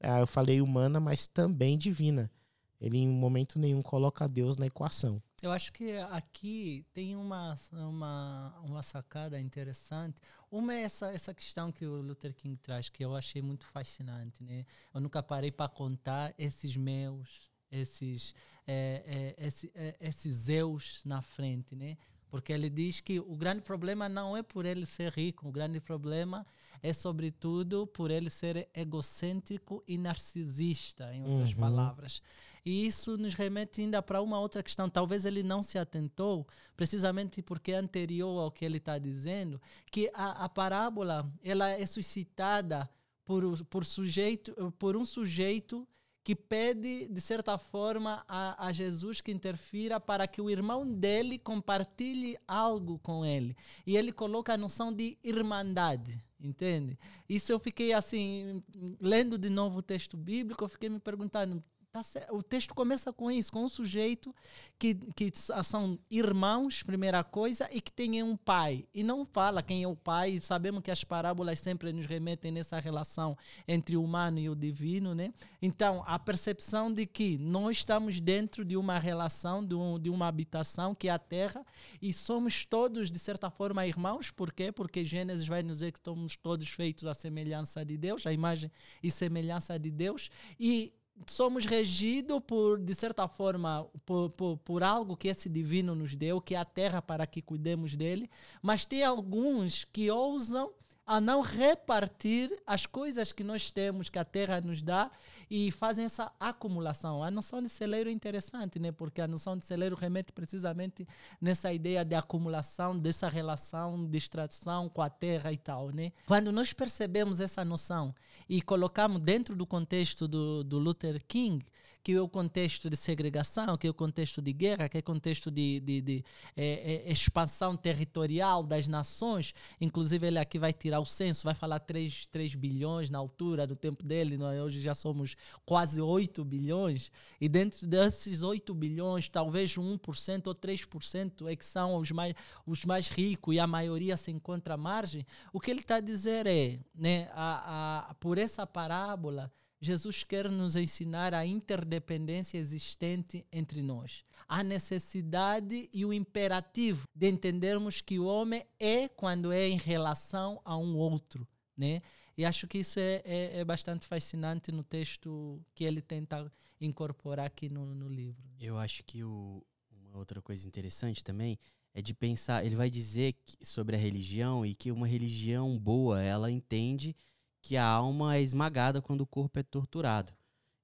ah, 0.02 0.20
eu 0.20 0.28
falei 0.28 0.62
humana, 0.62 1.00
mas 1.00 1.28
também 1.28 1.78
divina. 1.78 2.32
Ele 2.80 2.98
em 2.98 3.08
momento 3.08 3.60
nenhum 3.60 3.82
coloca 3.82 4.28
Deus 4.28 4.56
na 4.56 4.68
equação. 4.68 5.22
Eu 5.42 5.52
acho 5.52 5.72
que 5.72 5.98
aqui 6.12 6.86
tem 6.94 7.16
uma, 7.16 7.56
uma, 7.72 8.60
uma 8.64 8.84
sacada 8.84 9.40
interessante. 9.40 10.20
Uma 10.52 10.74
é 10.74 10.82
essa, 10.82 11.14
essa 11.14 11.34
questão 11.34 11.72
que 11.72 11.86
o 11.86 12.02
Luther 12.02 12.34
King 12.34 12.58
traz, 12.58 12.90
que 12.90 13.04
eu 13.04 13.16
achei 13.16 13.42
muito 13.42 13.66
fascinante. 13.66 14.44
Né? 14.44 14.66
Eu 14.94 15.00
nunca 15.00 15.24
parei 15.24 15.52
para 15.52 15.70
contar 15.70 16.34
esses 16.38 16.76
meus, 16.76 17.50
esses, 17.72 18.36
é, 18.68 19.36
é, 19.38 19.46
esse, 19.48 19.72
é, 19.76 19.96
esses 20.02 20.50
eus 20.50 21.02
na 21.06 21.22
frente. 21.22 21.76
Né? 21.76 21.98
Porque 22.30 22.52
ele 22.54 22.70
diz 22.70 23.00
que 23.00 23.20
o 23.20 23.36
grande 23.36 23.62
problema 23.62 24.08
não 24.08 24.38
é 24.38 24.44
por 24.44 24.66
ele 24.66 24.86
ser 24.86 25.12
rico, 25.14 25.48
o 25.48 25.52
grande 25.52 25.80
problema 25.80 26.46
é, 26.82 26.94
sobretudo, 26.94 27.88
por 27.88 28.12
ele 28.12 28.30
ser 28.30 28.70
egocêntrico 28.74 29.84
e 29.88 29.98
narcisista, 29.98 31.14
em 31.14 31.24
outras 31.24 31.54
Uhum. 31.54 31.60
palavras. 31.60 32.22
E 32.70 32.86
isso 32.86 33.18
nos 33.18 33.34
remete 33.34 33.82
ainda 33.82 34.00
para 34.00 34.22
uma 34.22 34.40
outra 34.40 34.62
questão. 34.62 34.88
Talvez 34.88 35.26
ele 35.26 35.42
não 35.42 35.64
se 35.64 35.80
atentou, 35.80 36.48
precisamente 36.78 37.42
porque 37.42 37.72
é 37.72 37.78
anterior 37.78 38.40
ao 38.40 38.52
que 38.52 38.64
ele 38.64 38.78
está 38.78 39.00
dizendo, 39.00 39.60
que 39.90 40.08
a, 40.14 40.46
a 40.46 40.48
parábola 40.48 41.28
ela 41.44 41.68
é 41.68 41.84
suscitada 41.88 42.88
por, 43.26 43.66
por, 43.66 43.84
sujeito, 43.84 44.54
por 44.78 44.96
um 44.96 45.04
sujeito 45.04 45.88
que 46.24 46.36
pede, 46.36 47.08
de 47.08 47.20
certa 47.20 47.58
forma, 47.58 48.24
a, 48.28 48.68
a, 48.68 48.72
Jesus 48.72 49.20
que 49.20 49.32
interfira 49.32 50.00
para 50.00 50.28
que 50.28 50.40
o 50.40 50.48
irmão 50.48 50.88
dele 50.94 51.40
compartilhe 51.40 52.38
algo 52.48 53.00
com 53.00 53.26
ele. 53.26 53.58
E 53.84 53.98
ele 53.98 54.12
coloca 54.12 54.54
a 54.54 54.58
noção 54.58 54.94
de 54.94 55.18
irmandade, 55.24 56.24
entende? 56.40 57.00
Isso 57.28 57.52
eu 57.52 57.58
fiquei 57.58 57.94
assim, 57.94 58.64
lendo 59.02 59.40
de 59.40 59.50
novo 59.50 59.80
o 59.80 59.82
texto 59.82 60.16
bíblico, 60.16 60.64
eu 60.64 60.70
fiquei 60.70 60.88
me 60.88 61.00
perguntando. 61.00 61.64
Tá 61.92 62.02
o 62.30 62.44
texto 62.44 62.76
começa 62.76 63.12
com 63.12 63.32
isso, 63.32 63.52
com 63.52 63.64
um 63.64 63.70
sujeito 63.70 64.34
que, 64.78 64.94
que 64.94 65.32
são 65.64 65.98
irmãos, 66.08 66.84
primeira 66.84 67.24
coisa, 67.24 67.68
e 67.72 67.82
que 67.82 67.92
tem 67.92 68.22
um 68.22 68.38
pai. 68.38 68.86
E 68.94 69.02
não 69.02 69.26
fala 69.26 69.64
quem 69.64 69.82
é 69.82 69.88
o 69.88 69.96
pai, 69.96 70.34
e 70.34 70.40
sabemos 70.40 70.84
que 70.84 70.92
as 70.92 71.04
parábolas 71.04 71.60
sempre 71.60 71.92
nos 71.92 72.06
remetem 72.06 72.52
nessa 72.52 72.80
relação 72.80 73.36
entre 73.68 73.98
o 73.98 74.04
humano 74.04 74.38
e 74.38 74.48
o 74.48 74.56
divino, 74.56 75.16
né? 75.16 75.34
Então, 75.60 76.04
a 76.06 76.20
percepção 76.20 76.94
de 76.94 77.08
que 77.08 77.40
nós 77.40 77.78
estamos 77.78 78.20
dentro 78.20 78.64
de 78.64 78.78
uma 78.78 79.00
relação, 79.00 79.66
de, 79.66 79.74
um, 79.74 79.98
de 79.98 80.12
uma 80.12 80.28
habitação, 80.28 80.94
que 80.94 81.08
é 81.08 81.12
a 81.12 81.18
terra, 81.18 81.66
e 82.00 82.14
somos 82.14 82.66
todos, 82.66 83.10
de 83.10 83.18
certa 83.18 83.50
forma, 83.50 83.88
irmãos. 83.88 84.30
Por 84.30 84.54
quê? 84.54 84.72
Porque 84.72 85.04
Gênesis 85.04 85.48
vai 85.48 85.64
nos 85.64 85.80
dizer 85.80 85.92
que 85.92 86.00
somos 86.06 86.36
todos 86.36 86.70
feitos 86.70 87.08
à 87.08 87.16
semelhança 87.16 87.84
de 87.84 87.98
Deus, 87.98 88.28
a 88.28 88.32
imagem 88.32 88.72
e 89.02 89.10
semelhança 89.10 89.80
de 89.80 89.90
Deus. 89.90 90.30
E 90.60 90.94
somos 91.28 91.66
regidos 91.66 92.42
por, 92.46 92.80
de 92.80 92.96
certa 92.96 93.28
forma, 93.28 93.88
por, 94.06 94.30
por, 94.32 94.58
por, 94.58 94.84
algo 94.84 95.18
que 95.18 95.28
esse 95.28 95.50
divino 95.50 95.96
nos 95.96 96.16
deu, 96.16 96.42
que 96.42 96.56
é 96.56 96.58
a 96.58 96.66
terra 96.66 97.02
para 97.02 97.28
que 97.28 97.42
cuidemos 97.42 97.96
dele, 97.96 98.30
mas 98.62 98.86
tem 98.86 99.04
alguns 99.04 99.86
que 99.92 100.10
ousam 100.10 100.72
a 101.10 101.20
não 101.20 101.42
repartir 101.42 102.56
as 102.68 102.86
coisas 102.86 103.32
que 103.32 103.44
nós 103.44 103.72
temos, 103.72 104.10
que 104.10 104.20
a 104.20 104.24
terra 104.24 104.62
nos 104.62 104.80
dá, 104.80 105.10
e 105.50 105.72
fazem 105.72 106.06
essa 106.06 106.32
acumulação. 106.40 107.24
A 107.24 107.32
noção 107.32 107.64
de 107.64 107.68
celeiro 107.68 108.12
é 108.12 108.14
interessante, 108.14 108.78
né? 108.78 108.92
porque 108.92 109.20
a 109.20 109.28
noção 109.28 109.58
de 109.58 109.66
celeiro 109.66 109.96
remete 109.96 110.32
precisamente 110.32 111.08
nessa 111.42 111.74
ideia 111.74 112.06
de 112.06 112.14
acumulação, 112.14 112.96
dessa 112.96 113.28
relação 113.28 114.06
de 114.06 114.20
extração 114.20 114.88
com 114.88 115.02
a 115.02 115.10
terra 115.10 115.52
e 115.52 115.58
tal. 115.58 115.90
Né? 115.90 116.12
Quando 116.28 116.52
nós 116.52 116.74
percebemos 116.74 117.42
essa 117.42 117.66
noção 117.66 118.14
e 118.48 118.62
colocamos 118.62 119.20
dentro 119.20 119.56
do 119.56 119.66
contexto 119.66 120.28
do, 120.28 120.64
do 120.64 120.78
Luther 120.78 121.20
King, 121.28 121.66
que 122.04 122.14
é 122.14 122.22
o 122.22 122.28
contexto 122.28 122.90
de 122.90 122.96
segregação, 122.96 123.78
que 123.78 123.88
é 123.88 123.90
o 123.90 123.94
contexto 123.94 124.42
de 124.42 124.54
guerra, 124.54 124.88
que 124.88 124.98
é 124.98 125.00
o 125.00 125.04
contexto 125.04 125.52
de, 125.52 125.80
de, 125.80 126.02
de 126.02 126.26
é, 126.56 127.06
é, 127.08 127.12
expansão 127.12 127.76
territorial 127.76 128.64
das 128.64 128.88
nações. 128.88 129.54
Inclusive, 129.80 130.28
ele 130.28 130.40
aqui 130.40 130.58
vai 130.58 130.72
tirar 130.72 131.00
o 131.00 131.06
censo, 131.06 131.44
vai 131.44 131.54
falar 131.54 131.80
3, 131.80 132.28
3 132.28 132.56
bilhões 132.56 133.10
na 133.10 133.18
altura 133.18 133.68
do 133.68 133.76
tempo 133.76 134.04
dele, 134.04 134.38
nós 134.38 134.60
hoje 134.60 134.82
já 134.82 134.96
somos 134.96 135.36
quase 135.66 136.02
8 136.02 136.44
bilhões. 136.46 137.12
E 137.40 137.50
dentro 137.50 137.86
desses 137.86 138.42
8 138.42 138.74
bilhões, 138.74 139.28
talvez 139.28 139.76
1% 139.76 140.48
ou 140.48 140.56
3% 140.56 141.48
é 141.48 141.56
que 141.56 141.66
são 141.66 141.98
os 141.98 142.12
mais, 142.12 142.34
os 142.66 142.86
mais 142.86 143.08
ricos 143.08 143.56
e 143.56 143.60
a 143.60 143.68
maioria 143.68 144.16
se 144.18 144.32
encontra 144.32 144.76
à 144.76 144.78
margem. 144.78 145.26
O 145.52 145.60
que 145.60 145.70
ele 145.70 145.82
está 145.82 145.96
a 145.96 146.02
dizer 146.02 146.48
é, 146.48 146.80
né, 146.96 147.30
a, 147.34 148.10
a, 148.10 148.14
por 148.16 148.38
essa 148.38 148.66
parábola, 148.66 149.52
Jesus 149.82 150.24
quer 150.24 150.50
nos 150.50 150.76
ensinar 150.76 151.34
a 151.34 151.46
interdependência 151.46 152.58
existente 152.58 153.46
entre 153.52 153.82
nós, 153.82 154.26
a 154.48 154.62
necessidade 154.62 155.90
e 155.94 156.06
o 156.06 156.12
imperativo 156.12 157.08
de 157.16 157.30
entendermos 157.30 158.02
que 158.02 158.20
o 158.20 158.26
homem 158.26 158.66
é 158.80 159.08
quando 159.08 159.52
é 159.52 159.68
em 159.68 159.78
relação 159.78 160.62
a 160.66 160.78
um 160.78 160.98
outro, 160.98 161.48
né? 161.78 162.02
E 162.38 162.46
acho 162.46 162.68
que 162.68 162.80
isso 162.80 163.00
é, 163.00 163.22
é, 163.26 163.60
é 163.60 163.66
bastante 163.66 164.06
fascinante 164.06 164.72
no 164.72 164.84
texto 164.84 165.62
que 165.76 165.84
ele 165.84 166.02
tenta 166.02 166.52
incorporar 166.80 167.46
aqui 167.46 167.70
no, 167.70 167.94
no 167.94 168.08
livro. 168.08 168.50
Eu 168.60 168.78
acho 168.78 169.04
que 169.04 169.24
o, 169.24 169.62
uma 169.92 170.18
outra 170.18 170.42
coisa 170.42 170.68
interessante 170.68 171.24
também 171.24 171.60
é 171.94 172.02
de 172.02 172.14
pensar, 172.14 172.66
ele 172.66 172.76
vai 172.76 172.90
dizer 172.90 173.34
que, 173.46 173.58
sobre 173.66 173.96
a 173.96 174.00
religião 174.00 174.66
e 174.66 174.74
que 174.74 174.92
uma 174.92 175.08
religião 175.08 175.78
boa, 175.78 176.22
ela 176.22 176.50
entende 176.50 177.16
que 177.62 177.78
a 177.78 177.86
alma 177.86 178.36
é 178.36 178.42
esmagada 178.42 179.02
quando 179.02 179.22
o 179.22 179.28
corpo 179.28 179.60
é 179.60 179.64
torturado. 179.64 180.34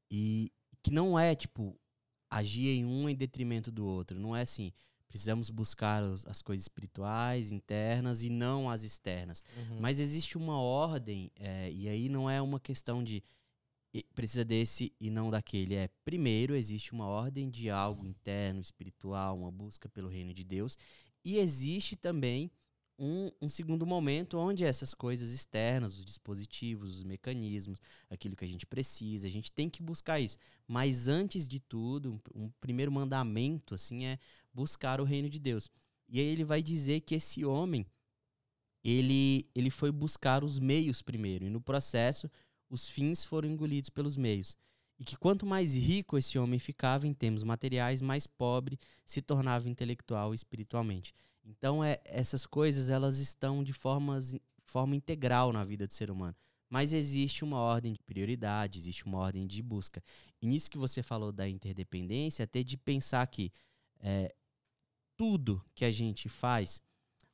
E 0.10 0.52
que 0.84 0.92
não 0.92 1.18
é, 1.18 1.34
tipo, 1.36 1.80
agir 2.30 2.70
em 2.70 2.86
um 2.86 3.10
em 3.10 3.16
detrimento 3.16 3.72
do 3.72 3.86
outro. 3.86 4.20
Não 4.20 4.36
é 4.36 4.42
assim. 4.42 4.72
Precisamos 5.08 5.50
buscar 5.50 6.04
os, 6.04 6.26
as 6.26 6.42
coisas 6.42 6.66
espirituais, 6.66 7.52
internas 7.52 8.24
e 8.24 8.30
não 8.30 8.70
as 8.70 8.84
externas. 8.84 9.44
Uhum. 9.58 9.80
Mas 9.80 10.00
existe 10.00 10.38
uma 10.38 10.60
ordem, 10.60 11.32
é, 11.38 11.72
e 11.72 11.88
aí 11.88 12.10
não 12.10 12.30
é 12.30 12.42
uma 12.42 12.60
questão 12.60 13.04
de 13.04 13.24
precisa 14.14 14.44
desse 14.44 14.94
e 15.00 15.10
não 15.10 15.30
daquele. 15.30 15.76
É, 15.76 15.90
primeiro, 16.04 16.56
existe 16.56 16.92
uma 16.92 17.08
ordem 17.08 17.50
de 17.50 17.70
algo 17.70 18.06
interno, 18.06 18.60
espiritual, 18.60 19.38
uma 19.38 19.52
busca 19.52 19.88
pelo 19.88 20.10
reino 20.10 20.34
de 20.34 20.44
Deus. 20.44 20.78
E 21.24 21.38
existe 21.38 21.96
também 21.96 22.52
um, 22.98 23.30
um, 23.42 23.50
segundo 23.50 23.86
momento 23.86 24.38
onde 24.38 24.64
essas 24.64 24.94
coisas 24.94 25.32
externas, 25.32 25.98
os 25.98 26.06
dispositivos, 26.06 26.98
os 26.98 27.04
mecanismos, 27.04 27.82
aquilo 28.10 28.36
que 28.36 28.46
a 28.46 28.48
gente 28.48 28.66
precisa, 28.66 29.28
a 29.28 29.32
gente 29.32 29.52
tem 29.52 29.70
que 29.70 29.82
buscar 29.82 30.20
isso. 30.20 30.38
Mas 30.68 31.08
antes 31.08 31.48
de 31.48 31.60
tudo, 31.60 32.22
um, 32.34 32.46
um 32.46 32.52
primeiro 32.62 32.92
mandamento 32.92 33.76
assim 33.76 34.06
é 34.06 34.20
buscar 34.54 35.02
o 35.02 35.04
reino 35.04 35.30
de 35.30 35.40
Deus. 35.40 35.70
E 36.08 36.20
aí 36.20 36.26
ele 36.26 36.44
vai 36.44 36.62
dizer 36.62 37.02
que 37.02 37.16
esse 37.16 37.44
homem 37.44 37.86
ele, 38.84 39.46
ele 39.56 39.72
foi 39.72 39.92
buscar 39.92 40.44
os 40.44 40.60
meios 40.60 41.02
primeiro, 41.02 41.46
e 41.46 41.50
no 41.50 41.60
processo 41.60 42.30
os 42.70 42.88
fins 42.88 43.24
foram 43.24 43.50
engolidos 43.50 43.90
pelos 43.90 44.16
meios. 44.16 44.56
E 44.98 45.04
que 45.04 45.18
quanto 45.18 45.46
mais 45.46 45.76
rico 45.76 46.18
esse 46.18 46.40
homem 46.40 46.58
ficava 46.58 47.06
em 47.06 47.14
termos 47.14 47.44
materiais, 47.44 48.02
mais 48.02 48.26
pobre 48.26 48.80
se 49.06 49.22
tornava 49.22 49.70
intelectual 49.70 50.34
e 50.34 50.36
espiritualmente. 50.36 51.14
Então, 51.44 51.84
é, 51.84 52.00
essas 52.06 52.46
coisas 52.46 52.90
elas 52.90 53.20
estão 53.20 53.64
de 53.64 53.74
formas, 53.74 54.36
forma 54.64 54.96
integral 54.96 55.52
na 55.52 55.64
vida 55.64 55.86
do 55.86 55.94
ser 55.94 56.10
humano. 56.10 56.36
Mas 56.70 56.94
existe 56.94 57.44
uma 57.44 57.60
ordem 57.60 57.94
de 57.94 58.04
prioridade, 58.04 58.80
existe 58.80 59.06
uma 59.06 59.20
ordem 59.20 59.46
de 59.46 59.62
busca. 59.62 60.04
E 60.42 60.48
nisso 60.48 60.70
que 60.70 60.78
você 60.78 61.04
falou 61.04 61.32
da 61.32 61.48
interdependência, 61.48 62.44
até 62.44 62.64
de 62.64 62.76
pensar 62.76 63.26
que 63.28 63.52
é, 64.00 64.34
tudo 65.16 65.64
que 65.74 65.86
a 65.86 65.92
gente 65.92 66.28
faz, 66.28 66.82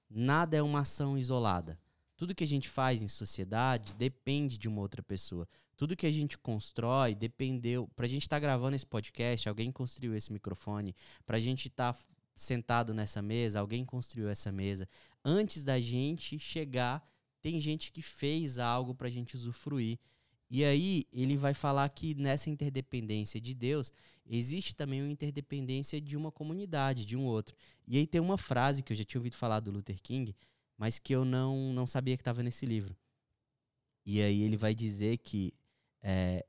nada 0.09 0.57
é 0.57 0.61
uma 0.61 0.79
ação 0.79 1.17
isolada. 1.17 1.79
Tudo 2.17 2.35
que 2.35 2.43
a 2.43 2.47
gente 2.47 2.69
faz 2.69 3.01
em 3.01 3.07
sociedade 3.07 3.95
depende 3.95 4.57
de 4.57 4.67
uma 4.67 4.81
outra 4.81 5.01
pessoa. 5.01 5.47
Tudo 5.81 5.95
que 5.95 6.05
a 6.05 6.11
gente 6.11 6.37
constrói 6.37 7.15
dependeu. 7.15 7.87
Para 7.95 8.05
a 8.05 8.07
gente 8.07 8.21
estar 8.21 8.35
tá 8.35 8.39
gravando 8.39 8.75
esse 8.75 8.85
podcast, 8.85 9.49
alguém 9.49 9.71
construiu 9.71 10.15
esse 10.15 10.31
microfone. 10.31 10.95
Para 11.25 11.37
a 11.37 11.39
gente 11.39 11.69
estar 11.69 11.93
tá 11.93 11.99
sentado 12.35 12.93
nessa 12.93 13.19
mesa, 13.19 13.59
alguém 13.59 13.83
construiu 13.83 14.29
essa 14.29 14.51
mesa. 14.51 14.87
Antes 15.25 15.63
da 15.63 15.79
gente 15.79 16.37
chegar, 16.37 17.03
tem 17.41 17.59
gente 17.59 17.91
que 17.91 17.99
fez 17.99 18.59
algo 18.59 18.93
para 18.93 19.07
a 19.07 19.09
gente 19.09 19.33
usufruir. 19.33 19.97
E 20.51 20.63
aí 20.63 21.07
ele 21.11 21.35
vai 21.35 21.55
falar 21.55 21.89
que 21.89 22.13
nessa 22.13 22.51
interdependência 22.51 23.41
de 23.41 23.55
Deus 23.55 23.91
existe 24.23 24.75
também 24.75 25.01
uma 25.01 25.11
interdependência 25.11 25.99
de 25.99 26.15
uma 26.15 26.31
comunidade, 26.31 27.05
de 27.05 27.17
um 27.17 27.25
outro. 27.25 27.55
E 27.87 27.97
aí 27.97 28.05
tem 28.05 28.21
uma 28.21 28.37
frase 28.37 28.83
que 28.83 28.93
eu 28.93 28.97
já 28.97 29.03
tinha 29.03 29.17
ouvido 29.17 29.35
falar 29.35 29.59
do 29.59 29.71
Luther 29.71 29.99
King, 29.99 30.35
mas 30.77 30.99
que 30.99 31.11
eu 31.11 31.25
não, 31.25 31.73
não 31.73 31.87
sabia 31.87 32.15
que 32.15 32.21
estava 32.21 32.43
nesse 32.43 32.67
livro. 32.67 32.95
E 34.05 34.21
aí 34.21 34.41
ele 34.41 34.57
vai 34.57 34.73
dizer 34.73 35.17
que, 35.17 35.53
é, 36.01 36.45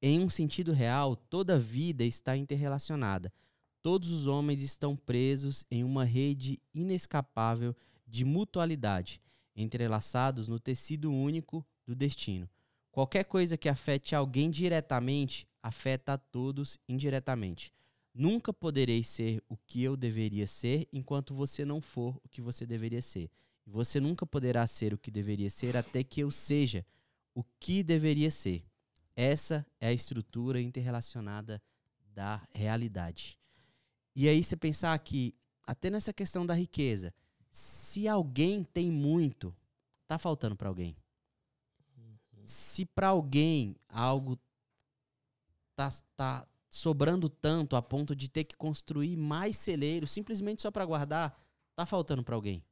em 0.00 0.20
um 0.20 0.28
sentido 0.28 0.72
real, 0.72 1.14
toda 1.14 1.58
vida 1.58 2.04
está 2.04 2.36
interrelacionada. 2.36 3.32
Todos 3.80 4.10
os 4.10 4.26
homens 4.26 4.60
estão 4.60 4.96
presos 4.96 5.64
em 5.70 5.82
uma 5.82 6.04
rede 6.04 6.60
inescapável 6.74 7.74
de 8.06 8.24
mutualidade, 8.24 9.20
entrelaçados 9.56 10.48
no 10.48 10.58
tecido 10.58 11.12
único 11.12 11.64
do 11.86 11.94
destino. 11.94 12.48
Qualquer 12.90 13.24
coisa 13.24 13.56
que 13.56 13.68
afete 13.68 14.14
alguém 14.14 14.50
diretamente 14.50 15.46
afeta 15.62 16.14
a 16.14 16.18
todos 16.18 16.78
indiretamente. 16.88 17.72
Nunca 18.14 18.52
poderei 18.52 19.02
ser 19.02 19.42
o 19.48 19.56
que 19.56 19.82
eu 19.82 19.96
deveria 19.96 20.46
ser 20.46 20.86
enquanto 20.92 21.34
você 21.34 21.64
não 21.64 21.80
for 21.80 22.20
o 22.22 22.28
que 22.28 22.42
você 22.42 22.66
deveria 22.66 23.00
ser. 23.00 23.30
Você 23.66 24.00
nunca 24.00 24.26
poderá 24.26 24.66
ser 24.66 24.92
o 24.92 24.98
que 24.98 25.10
deveria 25.10 25.48
ser 25.48 25.76
até 25.76 26.04
que 26.04 26.20
eu 26.20 26.30
seja 26.30 26.84
o 27.34 27.42
que 27.58 27.82
deveria 27.82 28.30
ser. 28.30 28.62
Essa 29.14 29.66
é 29.80 29.88
a 29.88 29.92
estrutura 29.92 30.60
interrelacionada 30.60 31.62
da 32.14 32.46
realidade. 32.52 33.38
E 34.14 34.28
aí 34.28 34.42
você 34.42 34.56
pensar 34.56 34.98
que, 34.98 35.34
até 35.66 35.90
nessa 35.90 36.12
questão 36.12 36.44
da 36.44 36.54
riqueza, 36.54 37.14
se 37.50 38.08
alguém 38.08 38.64
tem 38.64 38.90
muito, 38.90 39.54
tá 40.06 40.18
faltando 40.18 40.56
para 40.56 40.68
alguém. 40.68 40.96
Se 42.44 42.84
para 42.84 43.08
alguém 43.08 43.76
algo 43.88 44.38
tá, 45.76 45.90
tá 46.16 46.46
sobrando 46.68 47.28
tanto 47.28 47.76
a 47.76 47.82
ponto 47.82 48.16
de 48.16 48.28
ter 48.28 48.44
que 48.44 48.56
construir 48.56 49.16
mais 49.16 49.56
celeiros 49.56 50.10
simplesmente 50.10 50.62
só 50.62 50.70
para 50.70 50.84
guardar, 50.84 51.38
tá 51.74 51.86
faltando 51.86 52.24
para 52.24 52.34
alguém. 52.34 52.64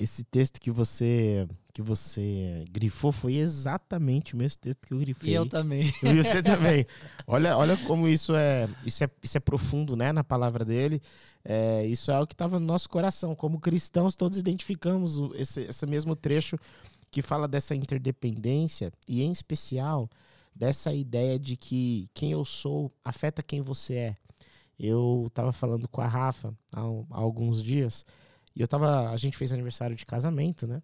Esse 0.00 0.22
texto 0.22 0.60
que 0.60 0.70
você 0.70 1.48
que 1.72 1.82
você 1.82 2.64
grifou 2.70 3.10
foi 3.10 3.34
exatamente 3.34 4.34
o 4.34 4.36
mesmo 4.36 4.60
texto 4.60 4.86
que 4.86 4.94
eu 4.94 4.98
grifei. 4.98 5.30
E 5.30 5.34
eu 5.34 5.44
também. 5.44 5.92
E 6.02 6.22
você 6.22 6.40
também. 6.40 6.86
Olha, 7.26 7.56
olha 7.56 7.76
como 7.78 8.06
isso 8.08 8.34
é, 8.34 8.68
isso 8.84 9.02
é, 9.02 9.10
isso 9.22 9.36
é 9.36 9.40
profundo, 9.40 9.96
né, 9.96 10.12
na 10.12 10.22
palavra 10.22 10.64
dele. 10.64 11.00
É, 11.44 11.84
isso 11.86 12.12
é 12.12 12.20
o 12.20 12.26
que 12.26 12.34
estava 12.34 12.60
no 12.60 12.66
nosso 12.66 12.88
coração. 12.88 13.34
Como 13.34 13.60
cristãos, 13.60 14.14
todos 14.14 14.38
identificamos 14.38 15.18
esse, 15.34 15.62
esse 15.62 15.86
mesmo 15.86 16.14
trecho 16.14 16.56
que 17.10 17.20
fala 17.20 17.48
dessa 17.48 17.74
interdependência 17.74 18.92
e, 19.06 19.22
em 19.22 19.32
especial, 19.32 20.08
dessa 20.54 20.92
ideia 20.92 21.38
de 21.38 21.56
que 21.56 22.08
quem 22.14 22.32
eu 22.32 22.44
sou 22.44 22.92
afeta 23.04 23.42
quem 23.42 23.62
você 23.62 23.94
é. 23.94 24.16
Eu 24.78 25.26
estava 25.26 25.52
falando 25.52 25.88
com 25.88 26.00
a 26.00 26.06
Rafa 26.06 26.54
há, 26.72 26.80
há 26.82 27.18
alguns 27.18 27.62
dias 27.62 28.04
e 28.58 28.62
eu 28.62 28.68
tava. 28.68 29.10
A 29.10 29.18
gente 29.18 29.38
fez 29.38 29.52
aniversário 29.54 29.96
de 29.96 30.06
casamento, 30.06 30.66
né? 30.68 30.82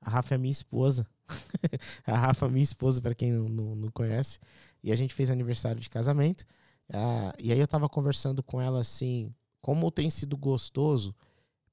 A 0.00 0.10
Rafa 0.10 0.34
é 0.36 0.38
minha 0.38 0.52
esposa. 0.52 1.06
a 2.06 2.16
Rafa 2.16 2.46
é 2.46 2.48
minha 2.50 2.62
esposa, 2.62 3.00
para 3.02 3.14
quem 3.14 3.32
não, 3.32 3.48
não, 3.48 3.76
não 3.76 3.90
conhece. 3.90 4.38
E 4.82 4.92
a 4.92 4.96
gente 4.96 5.14
fez 5.14 5.30
aniversário 5.30 5.80
de 5.80 5.90
casamento. 5.90 6.44
Ah, 6.92 7.34
e 7.38 7.52
aí 7.52 7.58
eu 7.60 7.68
tava 7.68 7.88
conversando 7.88 8.42
com 8.42 8.60
ela 8.60 8.80
assim, 8.80 9.34
como 9.62 9.90
tem 9.90 10.10
sido 10.10 10.36
gostoso 10.36 11.14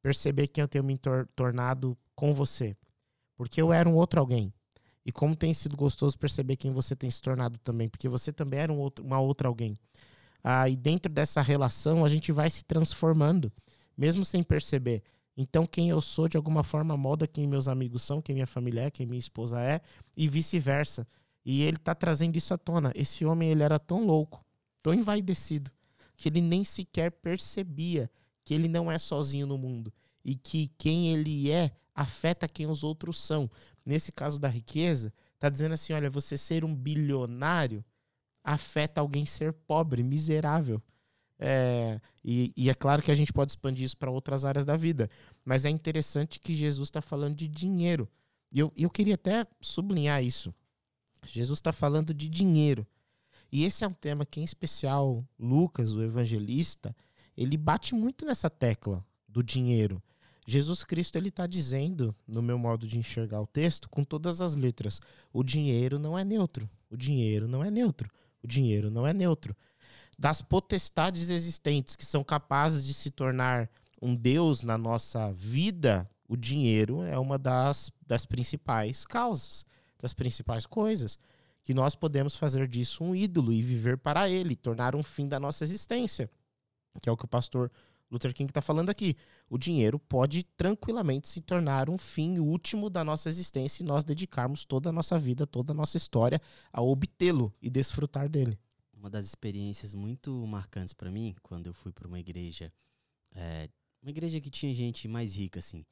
perceber 0.02 0.48
que 0.48 0.62
eu 0.62 0.68
tenho 0.68 0.84
me 0.84 0.98
tor- 0.98 1.28
tornado 1.36 1.98
com 2.16 2.34
você. 2.34 2.78
Porque 3.36 3.62
eu 3.62 3.74
era 3.74 3.88
um 3.90 3.96
outro 3.96 4.20
alguém. 4.20 4.54
E 5.06 5.12
como 5.12 5.36
tem 5.36 5.54
sido 5.54 5.78
gostoso 5.78 6.18
perceber 6.18 6.58
quem 6.58 6.72
você 6.72 6.96
tem 6.96 7.10
se 7.12 7.22
tornado 7.22 7.58
também. 7.60 7.90
Porque 7.90 8.10
você 8.10 8.34
também 8.34 8.60
era 8.60 8.74
um 8.74 8.80
outro, 8.80 9.06
uma 9.06 9.20
outra 9.20 9.48
alguém. 9.48 9.78
Ah, 10.44 10.70
e 10.70 10.76
dentro 10.76 11.12
dessa 11.12 11.42
relação 11.42 12.06
a 12.06 12.08
gente 12.10 12.32
vai 12.32 12.50
se 12.50 12.64
transformando, 12.66 13.52
mesmo 13.98 14.24
sem 14.26 14.44
perceber. 14.44 15.04
Então, 15.38 15.68
quem 15.68 15.90
eu 15.90 16.02
sou, 16.02 16.28
de 16.28 16.36
alguma 16.36 16.64
forma, 16.64 16.98
molda 16.98 17.28
quem 17.28 17.46
meus 17.46 17.68
amigos 17.68 18.02
são, 18.02 18.20
quem 18.20 18.34
minha 18.34 18.48
família 18.48 18.86
é, 18.86 18.92
quem 18.92 19.06
minha 19.06 19.20
esposa 19.20 19.62
é, 19.62 19.80
e 20.16 20.28
vice-versa. 20.28 21.08
E 21.46 21.62
ele 21.62 21.78
tá 21.78 21.94
trazendo 21.94 22.36
isso 22.36 22.54
à 22.54 22.58
tona. 22.58 22.92
Esse 22.96 23.24
homem, 23.24 23.50
ele 23.52 23.62
era 23.62 23.78
tão 23.78 24.04
louco, 24.04 24.44
tão 24.82 24.94
envaidecido, 24.94 25.72
que 26.16 26.28
ele 26.28 26.42
nem 26.42 26.64
sequer 26.64 27.12
percebia 27.12 28.10
que 28.44 28.54
ele 28.54 28.68
não 28.68 28.92
é 28.92 28.98
sozinho 28.98 29.46
no 29.46 29.58
mundo. 29.58 29.94
E 30.26 30.36
que 30.36 30.72
quem 30.78 31.10
ele 31.10 31.52
é 31.52 31.72
afeta 31.94 32.48
quem 32.48 32.66
os 32.66 32.84
outros 32.84 33.22
são. 33.22 33.50
Nesse 33.86 34.12
caso 34.12 34.40
da 34.40 34.48
riqueza, 34.48 35.14
tá 35.38 35.50
dizendo 35.50 35.74
assim: 35.74 35.94
olha, 35.94 36.10
você 36.10 36.36
ser 36.36 36.66
um 36.66 36.76
bilionário 36.76 37.86
afeta 38.44 39.02
alguém 39.02 39.26
ser 39.26 39.54
pobre, 39.54 40.02
miserável. 40.02 40.82
É, 41.40 42.00
e, 42.24 42.52
e 42.58 42.70
é 42.70 42.74
claro 42.74 43.02
que 43.02 43.12
a 43.12 43.16
gente 43.16 43.32
pode 43.32 43.52
expandir 43.52 43.86
isso 43.86 43.98
para 43.98 44.12
outras 44.12 44.44
áreas 44.44 44.66
da 44.66 44.76
vida. 44.76 45.10
Mas 45.46 45.66
é 45.66 45.70
interessante 45.70 46.40
que 46.40 46.56
Jesus 46.56 46.90
está 46.90 47.02
falando 47.02 47.36
de 47.36 47.48
dinheiro. 47.48 48.08
E 48.52 48.60
eu, 48.60 48.72
eu 48.76 48.90
queria 48.90 49.16
até 49.16 49.46
sublinhar 49.62 50.24
isso. 50.24 50.54
Jesus 51.26 51.60
está 51.60 51.72
falando 51.72 52.14
de 52.14 52.30
dinheiro. 52.30 52.86
E 53.52 53.64
esse 53.64 53.84
é 53.84 53.88
um 53.88 53.94
tema 53.94 54.26
que, 54.26 54.42
em 54.42 54.44
especial, 54.44 55.26
Lucas, 55.40 55.94
o 55.94 56.04
evangelista, 56.04 56.96
ele 57.36 57.56
bate 57.58 57.94
muito 57.96 58.26
nessa 58.26 58.50
tecla 58.50 59.06
do 59.28 59.44
dinheiro. 59.44 60.02
Jesus 60.46 60.84
Cristo 60.84 61.18
ele 61.18 61.28
está 61.28 61.46
dizendo, 61.46 62.16
no 62.26 62.42
meu 62.42 62.58
modo 62.58 62.88
de 62.88 62.98
enxergar 62.98 63.42
o 63.42 63.48
texto, 63.48 63.90
com 63.90 64.04
todas 64.04 64.42
as 64.42 64.56
letras, 64.56 65.02
o 65.32 65.44
dinheiro 65.44 66.00
não 66.00 66.18
é 66.18 66.24
neutro. 66.24 66.70
O 66.90 66.96
dinheiro 66.96 67.48
não 67.48 67.64
é 67.64 67.70
neutro. 67.70 68.10
O 68.42 68.48
dinheiro 68.48 68.90
não 68.90 69.06
é 69.06 69.14
neutro 69.14 69.56
das 70.18 70.42
potestades 70.42 71.30
existentes 71.30 71.96
que 71.96 72.06
são 72.06 72.24
capazes 72.24 72.84
de 72.84 72.94
se 72.94 73.12
tornar 73.12 73.70
um 74.02 74.16
Deus 74.16 74.64
na 74.64 74.78
nossa 74.78 75.32
vida, 75.32 76.10
o 76.28 76.36
dinheiro 76.36 77.04
é 77.04 77.18
uma 77.18 77.38
das, 77.38 77.92
das 78.06 78.26
principais 78.26 79.06
causas, 79.06 79.66
das 80.00 80.14
principais 80.14 80.66
coisas. 80.66 81.18
Que 81.64 81.74
nós 81.74 81.96
podemos 81.96 82.36
fazer 82.36 82.68
disso 82.68 83.04
um 83.04 83.14
ídolo 83.14 83.52
e 83.52 83.62
viver 83.62 83.98
para 83.98 84.30
ele, 84.30 84.56
tornar 84.56 84.96
um 84.96 85.04
fim 85.04 85.28
da 85.28 85.40
nossa 85.40 85.64
existência. 85.64 86.30
Que 87.02 87.10
é 87.10 87.12
o 87.12 87.18
que 87.18 87.26
o 87.26 87.28
pastor 87.28 87.70
Luther 88.10 88.34
King 88.34 88.50
está 88.50 88.62
falando 88.62 88.90
aqui. 88.90 89.18
O 89.50 89.58
dinheiro 89.58 90.00
pode 90.00 90.44
tranquilamente 90.44 91.28
se 91.28 91.42
tornar 91.42 91.90
um 91.90 91.98
fim 91.98 92.40
último 92.40 92.90
da 92.90 93.04
nossa 93.04 93.28
existência 93.28 93.84
e 93.84 93.86
nós 93.86 94.06
dedicarmos 94.06 94.64
toda 94.64 94.90
a 94.90 94.94
nossa 94.94 95.20
vida, 95.20 95.46
toda 95.46 95.74
a 95.74 95.76
nossa 95.76 95.98
história 95.98 96.42
a 96.72 96.82
obtê-lo 96.82 97.54
e 97.62 97.70
desfrutar 97.70 98.30
dele 98.30 98.58
uma 98.98 99.10
das 99.10 99.26
experiências 99.26 99.94
muito 99.94 100.32
marcantes 100.48 100.94
para 100.94 101.12
mim, 101.12 101.36
quando 101.42 101.68
eu 101.68 101.74
fui 101.74 101.92
para 101.92 102.08
uma 102.08 102.20
igreja, 102.20 102.74
é, 103.34 103.70
uma 104.02 104.10
igreja 104.10 104.42
que 104.42 104.50
tinha 104.50 104.74
gente 104.74 105.08
mais 105.08 105.36
rica, 105.36 105.60
assim, 105.60 105.86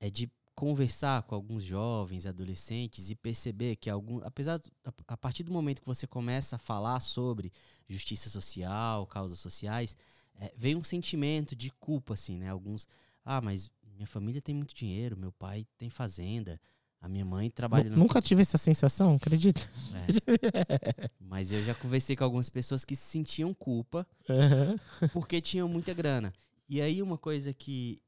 é 0.00 0.08
de 0.08 0.30
conversar 0.54 1.22
com 1.24 1.34
alguns 1.34 1.64
jovens, 1.64 2.26
adolescentes 2.26 3.10
e 3.10 3.16
perceber 3.16 3.76
que 3.76 3.90
algum, 3.90 4.20
apesar 4.24 4.60
a, 4.84 4.92
a 5.08 5.16
partir 5.16 5.42
do 5.42 5.52
momento 5.52 5.80
que 5.80 5.86
você 5.86 6.06
começa 6.06 6.56
a 6.56 6.58
falar 6.58 7.00
sobre 7.00 7.52
justiça 7.88 8.30
social, 8.30 9.06
causas 9.06 9.38
sociais, 9.38 9.96
é, 10.36 10.52
vem 10.56 10.76
um 10.76 10.84
sentimento 10.84 11.56
de 11.56 11.70
culpa, 11.72 12.14
assim, 12.14 12.38
né? 12.38 12.48
Alguns, 12.48 12.86
ah, 13.24 13.40
mas 13.40 13.70
minha 13.94 14.06
família 14.06 14.40
tem 14.40 14.54
muito 14.54 14.74
dinheiro, 14.74 15.16
meu 15.16 15.32
pai 15.32 15.66
tem 15.76 15.90
fazenda, 15.90 16.60
a 17.04 17.08
minha 17.08 17.24
mãe 17.24 17.50
trabalha. 17.50 17.90
No... 17.90 17.98
Nunca 17.98 18.22
tive 18.22 18.40
essa 18.40 18.56
sensação, 18.56 19.16
acredita? 19.16 19.60
É. 19.92 21.10
Mas 21.20 21.52
eu 21.52 21.62
já 21.62 21.74
conversei 21.74 22.16
com 22.16 22.24
algumas 22.24 22.48
pessoas 22.48 22.82
que 22.82 22.96
se 22.96 23.02
sentiam 23.02 23.52
culpa 23.52 24.06
uhum. 24.26 25.08
porque 25.12 25.38
tinham 25.38 25.68
muita 25.68 25.92
grana. 25.92 26.32
E 26.66 26.80
aí 26.80 27.02
uma 27.02 27.18
coisa 27.18 27.52
que, 27.52 28.00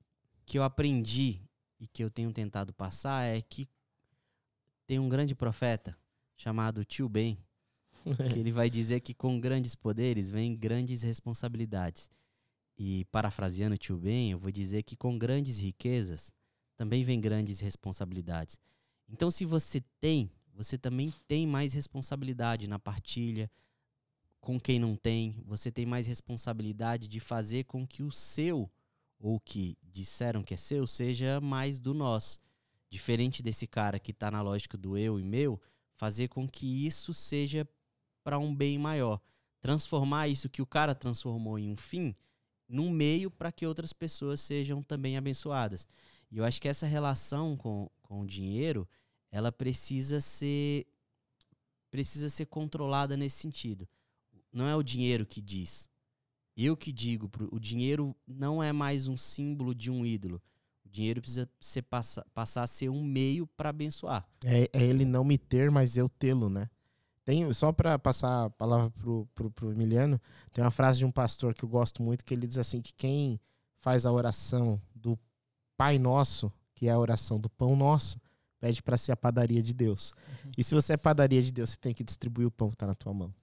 que 0.46 0.58
eu 0.58 0.62
aprendi 0.62 1.42
e 1.78 1.86
que 1.86 2.02
eu 2.02 2.10
tenho 2.10 2.32
tentado 2.32 2.72
passar 2.72 3.24
é 3.24 3.42
que 3.42 3.68
tem 4.86 4.98
um 4.98 5.10
grande 5.10 5.34
profeta 5.34 5.94
chamado 6.34 6.82
Tio 6.82 7.06
Ben, 7.06 7.36
que 8.32 8.38
ele 8.38 8.50
vai 8.50 8.70
dizer 8.70 9.00
que 9.00 9.12
com 9.12 9.38
grandes 9.38 9.74
poderes 9.74 10.30
vem 10.30 10.56
grandes 10.56 11.02
responsabilidades. 11.02 12.08
E 12.78 13.04
parafraseando 13.12 13.76
Tio 13.76 13.98
Ben, 13.98 14.30
eu 14.30 14.38
vou 14.38 14.50
dizer 14.50 14.84
que 14.84 14.96
com 14.96 15.18
grandes 15.18 15.58
riquezas 15.58 16.32
também 16.78 17.04
vem 17.04 17.20
grandes 17.20 17.60
responsabilidades. 17.60 18.58
Então, 19.08 19.30
se 19.30 19.44
você 19.44 19.80
tem, 20.00 20.30
você 20.52 20.78
também 20.78 21.12
tem 21.28 21.46
mais 21.46 21.72
responsabilidade 21.72 22.68
na 22.68 22.78
partilha 22.78 23.50
com 24.40 24.60
quem 24.60 24.78
não 24.78 24.94
tem. 24.94 25.42
Você 25.44 25.72
tem 25.72 25.84
mais 25.84 26.06
responsabilidade 26.06 27.08
de 27.08 27.18
fazer 27.18 27.64
com 27.64 27.86
que 27.86 28.02
o 28.02 28.12
seu, 28.12 28.70
ou 29.18 29.40
que 29.40 29.76
disseram 29.82 30.42
que 30.42 30.54
é 30.54 30.56
seu, 30.56 30.86
seja 30.86 31.40
mais 31.40 31.78
do 31.78 31.92
nós. 31.92 32.38
Diferente 32.88 33.42
desse 33.42 33.66
cara 33.66 33.98
que 33.98 34.12
está 34.12 34.30
na 34.30 34.40
lógica 34.40 34.78
do 34.78 34.96
eu 34.96 35.18
e 35.18 35.24
meu, 35.24 35.60
fazer 35.96 36.28
com 36.28 36.48
que 36.48 36.86
isso 36.86 37.12
seja 37.12 37.68
para 38.22 38.38
um 38.38 38.54
bem 38.54 38.78
maior. 38.78 39.20
Transformar 39.60 40.28
isso 40.28 40.48
que 40.48 40.62
o 40.62 40.66
cara 40.66 40.94
transformou 40.94 41.58
em 41.58 41.68
um 41.68 41.76
fim, 41.76 42.14
num 42.68 42.88
meio 42.88 43.30
para 43.30 43.50
que 43.50 43.66
outras 43.66 43.92
pessoas 43.92 44.40
sejam 44.40 44.82
também 44.82 45.16
abençoadas. 45.16 45.88
E 46.30 46.38
eu 46.38 46.44
acho 46.44 46.60
que 46.60 46.68
essa 46.68 46.86
relação 46.86 47.56
com, 47.56 47.90
com 48.06 48.20
o 48.20 48.26
dinheiro, 48.26 48.88
ela 49.30 49.52
precisa 49.52 50.20
ser 50.20 50.86
precisa 51.90 52.28
ser 52.28 52.46
controlada 52.46 53.16
nesse 53.16 53.36
sentido. 53.36 53.88
Não 54.52 54.66
é 54.66 54.74
o 54.74 54.82
dinheiro 54.82 55.26
que 55.26 55.40
diz. 55.40 55.88
Eu 56.56 56.76
que 56.76 56.92
digo, 56.92 57.30
o 57.50 57.58
dinheiro 57.58 58.16
não 58.26 58.62
é 58.62 58.72
mais 58.72 59.08
um 59.08 59.16
símbolo 59.16 59.74
de 59.74 59.90
um 59.90 60.04
ídolo. 60.04 60.40
O 60.84 60.88
dinheiro 60.88 61.20
precisa 61.20 61.48
ser 61.60 61.82
passa, 61.82 62.24
passar 62.32 62.62
a 62.62 62.66
ser 62.66 62.88
um 62.88 63.04
meio 63.04 63.46
para 63.46 63.70
abençoar. 63.70 64.26
É, 64.44 64.70
é 64.72 64.82
ele 64.84 65.04
não 65.04 65.24
me 65.24 65.36
ter, 65.36 65.70
mas 65.70 65.96
eu 65.96 66.08
tê-lo, 66.08 66.48
né? 66.48 66.70
Tem, 67.24 67.52
só 67.52 67.72
para 67.72 67.98
passar 67.98 68.44
a 68.44 68.50
palavra 68.50 68.88
pro, 68.90 69.28
pro, 69.34 69.50
pro 69.50 69.72
Emiliano, 69.72 70.20
tem 70.52 70.62
uma 70.62 70.70
frase 70.70 70.98
de 70.98 71.04
um 71.04 71.10
pastor 71.10 71.54
que 71.54 71.64
eu 71.64 71.68
gosto 71.68 72.02
muito, 72.02 72.24
que 72.24 72.32
ele 72.32 72.46
diz 72.46 72.56
assim, 72.56 72.80
que 72.80 72.94
quem 72.94 73.40
faz 73.80 74.06
a 74.06 74.12
oração 74.12 74.80
do 74.94 75.18
Pai 75.76 75.98
Nosso, 75.98 76.52
que 76.76 76.86
é 76.86 76.92
a 76.92 76.98
oração 76.98 77.40
do 77.40 77.50
Pão 77.50 77.74
Nosso, 77.74 78.20
pede 78.60 78.82
para 78.82 78.96
ser 78.96 79.12
a 79.12 79.16
padaria 79.16 79.62
de 79.62 79.74
Deus. 79.74 80.12
E 80.56 80.62
se 80.62 80.74
você 80.74 80.92
é 80.92 80.96
padaria 80.96 81.42
de 81.42 81.50
Deus, 81.50 81.70
você 81.70 81.78
tem 81.78 81.94
que 81.94 82.04
distribuir 82.04 82.46
o 82.46 82.50
pão 82.50 82.70
que 82.70 82.76
tá 82.76 82.86
na 82.86 82.94
tua 82.94 83.12
mão. 83.12 83.34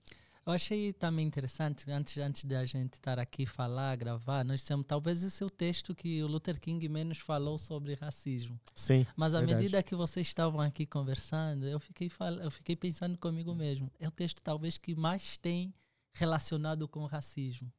Eu 0.46 0.52
achei 0.52 0.92
também 0.92 1.26
interessante, 1.26 1.90
antes, 1.90 2.18
antes 2.18 2.44
da 2.44 2.66
gente 2.66 2.96
estar 2.96 3.18
aqui 3.18 3.46
falar, 3.46 3.96
gravar, 3.96 4.44
nós 4.44 4.60
dissemos, 4.60 4.86
talvez 4.86 5.24
esse 5.24 5.42
é 5.42 5.46
o 5.46 5.50
texto 5.50 5.96
que 5.96 6.22
o 6.22 6.28
Luther 6.28 6.60
King 6.60 6.88
menos 6.90 7.20
falou 7.20 7.58
sobre 7.58 7.94
racismo. 7.96 8.60
Sim. 8.76 9.08
Mas 9.16 9.34
à 9.34 9.40
Verdade. 9.40 9.56
medida 9.56 9.82
que 9.82 9.96
vocês 9.96 10.28
estavam 10.28 10.60
aqui 10.60 10.86
conversando, 10.86 11.66
eu 11.66 11.80
fiquei, 11.80 12.12
eu 12.42 12.52
fiquei 12.52 12.76
pensando 12.76 13.18
comigo 13.18 13.56
mesmo. 13.56 13.90
É 14.00 14.08
o 14.08 14.12
texto 14.12 14.42
talvez 14.42 14.78
que 14.78 14.94
mais 14.94 15.38
tem 15.38 15.74
relacionado 16.14 16.90
com 16.90 17.00
o 17.00 17.08
racismo. 17.08 17.72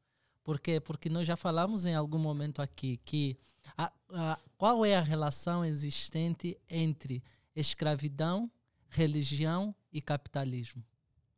Por 0.44 0.61
quê? 0.61 0.78
Porque 0.78 1.09
nós 1.09 1.26
já 1.26 1.37
falamos 1.37 1.87
em 1.87 1.94
algum 1.94 2.18
momento 2.18 2.61
aqui 2.62 3.00
que 3.04 3.37
a- 3.76 3.90
a- 4.11 4.38
qual 4.59 4.85
é 4.85 4.94
a 4.94 5.00
relação 5.00 5.64
existente 5.64 6.57
entre 6.68 7.22
escravidão, 7.57 8.50
religião 8.90 9.74
e 9.90 10.00
capitalismo? 10.02 10.85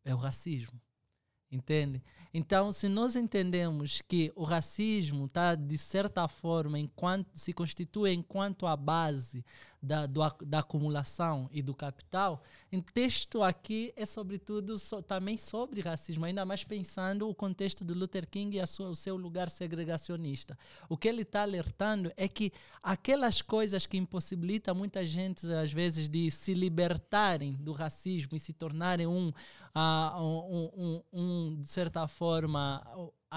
É 0.05 0.13
o 0.15 0.19
racismo. 0.19 0.79
Entende? 1.51 2.03
Então, 2.35 2.73
se 2.73 2.89
nós 2.89 3.15
entendemos 3.15 4.03
que 4.03 4.33
o 4.35 4.43
racismo 4.43 5.27
está, 5.27 5.55
de 5.55 5.79
certa 5.79 6.27
forma, 6.27 6.77
enquanto, 6.77 7.29
se 7.39 7.53
constitui 7.53 8.13
enquanto 8.13 8.67
a 8.67 8.77
base 8.77 9.45
da, 9.87 10.07
do 10.07 10.21
da 10.45 10.59
acumulação 10.59 11.49
e 11.53 11.63
do 11.63 11.75
capital, 11.75 12.43
o 12.73 12.83
texto 12.83 13.43
aqui 13.43 13.93
é, 13.97 14.05
sobretudo, 14.05 14.79
so- 14.79 15.01
também 15.01 15.39
sobre 15.39 15.81
racismo, 15.81 16.25
ainda 16.25 16.45
mais 16.45 16.65
pensando 16.65 17.29
o 17.29 17.35
contexto 17.35 17.85
do 17.85 17.95
Luther 17.95 18.29
King 18.29 18.59
e 18.59 18.67
sua, 18.67 18.91
o 18.91 18.95
seu 18.95 19.17
lugar 19.17 19.49
segregacionista. 19.49 20.59
O 20.89 20.97
que 20.97 21.09
ele 21.09 21.23
está 21.23 21.43
alertando 21.43 22.13
é 22.17 22.29
que 22.29 22.53
aquelas 22.83 23.41
coisas 23.41 23.87
que 23.87 23.97
impossibilitam 23.97 24.75
muita 24.75 25.07
gente, 25.07 25.51
às 25.53 25.73
vezes, 25.73 26.09
de 26.09 26.31
se 26.31 26.53
libertarem 26.53 27.55
do 27.55 27.73
racismo 27.73 28.37
e 28.37 28.39
se 28.39 28.53
tornarem 28.53 29.07
um, 29.07 29.33
ah, 29.75 30.17
um, 30.21 30.71
um, 30.75 31.03
um, 31.13 31.63
de 31.63 31.71
certa 31.71 32.07
forma, 32.09 32.83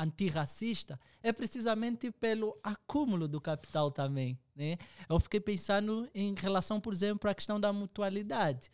antirracista, 0.01 0.99
é 1.21 1.31
precisamente 1.31 2.11
pelo 2.11 2.57
acúmulo 2.63 3.27
do 3.27 3.39
capital 3.41 3.91
também. 3.91 4.37
Né? 4.55 4.77
Eu 5.07 5.19
fiquei 5.19 5.39
pensando 5.39 6.09
em 6.13 6.33
relação, 6.35 6.79
por 6.79 6.93
exemplo, 6.93 7.29
à 7.29 7.33
questão 7.33 7.59
da 7.59 7.71
mutualidade. 7.73 8.69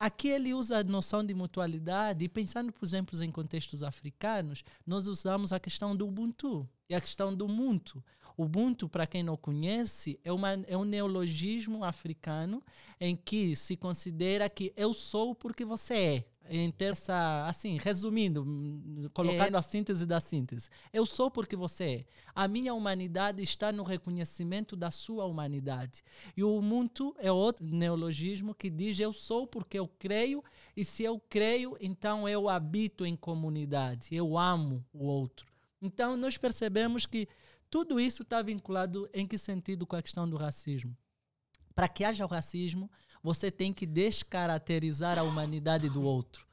Aqui 0.00 0.28
ele 0.28 0.54
usa 0.54 0.78
a 0.78 0.84
noção 0.84 1.24
de 1.24 1.34
mutualidade 1.34 2.24
e 2.24 2.28
pensando, 2.28 2.72
por 2.72 2.84
exemplo, 2.84 3.20
em 3.20 3.32
contextos 3.32 3.82
africanos, 3.82 4.62
nós 4.86 5.08
usamos 5.08 5.52
a 5.52 5.58
questão 5.58 5.96
do 5.96 6.06
Ubuntu 6.06 6.68
e 6.88 6.94
a 6.94 7.00
questão 7.00 7.34
do 7.34 7.48
Muntu. 7.48 8.02
Ubuntu, 8.38 8.88
para 8.88 9.04
quem 9.04 9.24
não 9.24 9.36
conhece, 9.36 10.16
é, 10.22 10.32
uma, 10.32 10.52
é 10.68 10.76
um 10.76 10.84
neologismo 10.84 11.82
africano 11.82 12.62
em 13.00 13.16
que 13.16 13.56
se 13.56 13.76
considera 13.76 14.48
que 14.48 14.72
eu 14.76 14.94
sou 14.94 15.34
porque 15.34 15.64
você 15.64 15.94
é. 15.94 16.24
Em 16.50 16.70
ter 16.70 16.92
essa, 16.92 17.46
assim, 17.46 17.78
resumindo, 17.82 18.42
hum, 18.42 19.10
colocando 19.12 19.56
a 19.56 19.60
síntese 19.60 20.06
da 20.06 20.20
síntese. 20.20 20.70
Eu 20.92 21.04
sou 21.04 21.30
porque 21.30 21.56
você 21.56 21.84
é. 21.84 22.04
A 22.32 22.46
minha 22.46 22.72
humanidade 22.72 23.42
está 23.42 23.72
no 23.72 23.82
reconhecimento 23.82 24.76
da 24.76 24.90
sua 24.90 25.26
humanidade. 25.26 26.02
E 26.36 26.44
o 26.44 26.56
Ubuntu 26.56 27.14
é 27.18 27.30
outro 27.30 27.66
neologismo 27.66 28.54
que 28.54 28.70
diz 28.70 29.00
eu 29.00 29.12
sou 29.12 29.48
porque 29.48 29.78
eu 29.78 29.88
creio, 29.98 30.42
e 30.76 30.84
se 30.84 31.02
eu 31.02 31.20
creio, 31.28 31.76
então 31.80 32.26
eu 32.28 32.48
habito 32.48 33.04
em 33.04 33.16
comunidade, 33.16 34.14
eu 34.14 34.38
amo 34.38 34.82
o 34.92 35.04
outro. 35.04 35.44
Então 35.82 36.16
nós 36.16 36.38
percebemos 36.38 37.04
que 37.04 37.28
tudo 37.70 38.00
isso 38.00 38.22
está 38.22 38.42
vinculado 38.42 39.08
em 39.12 39.26
que 39.26 39.36
sentido 39.36 39.86
com 39.86 39.96
a 39.96 40.02
questão 40.02 40.28
do 40.28 40.36
racismo? 40.36 40.96
Para 41.74 41.88
que 41.88 42.04
haja 42.04 42.24
o 42.24 42.28
racismo, 42.28 42.90
você 43.22 43.50
tem 43.50 43.72
que 43.72 43.86
descaracterizar 43.86 45.18
a 45.18 45.22
humanidade 45.22 45.88
do 45.88 46.02
outro. 46.02 46.46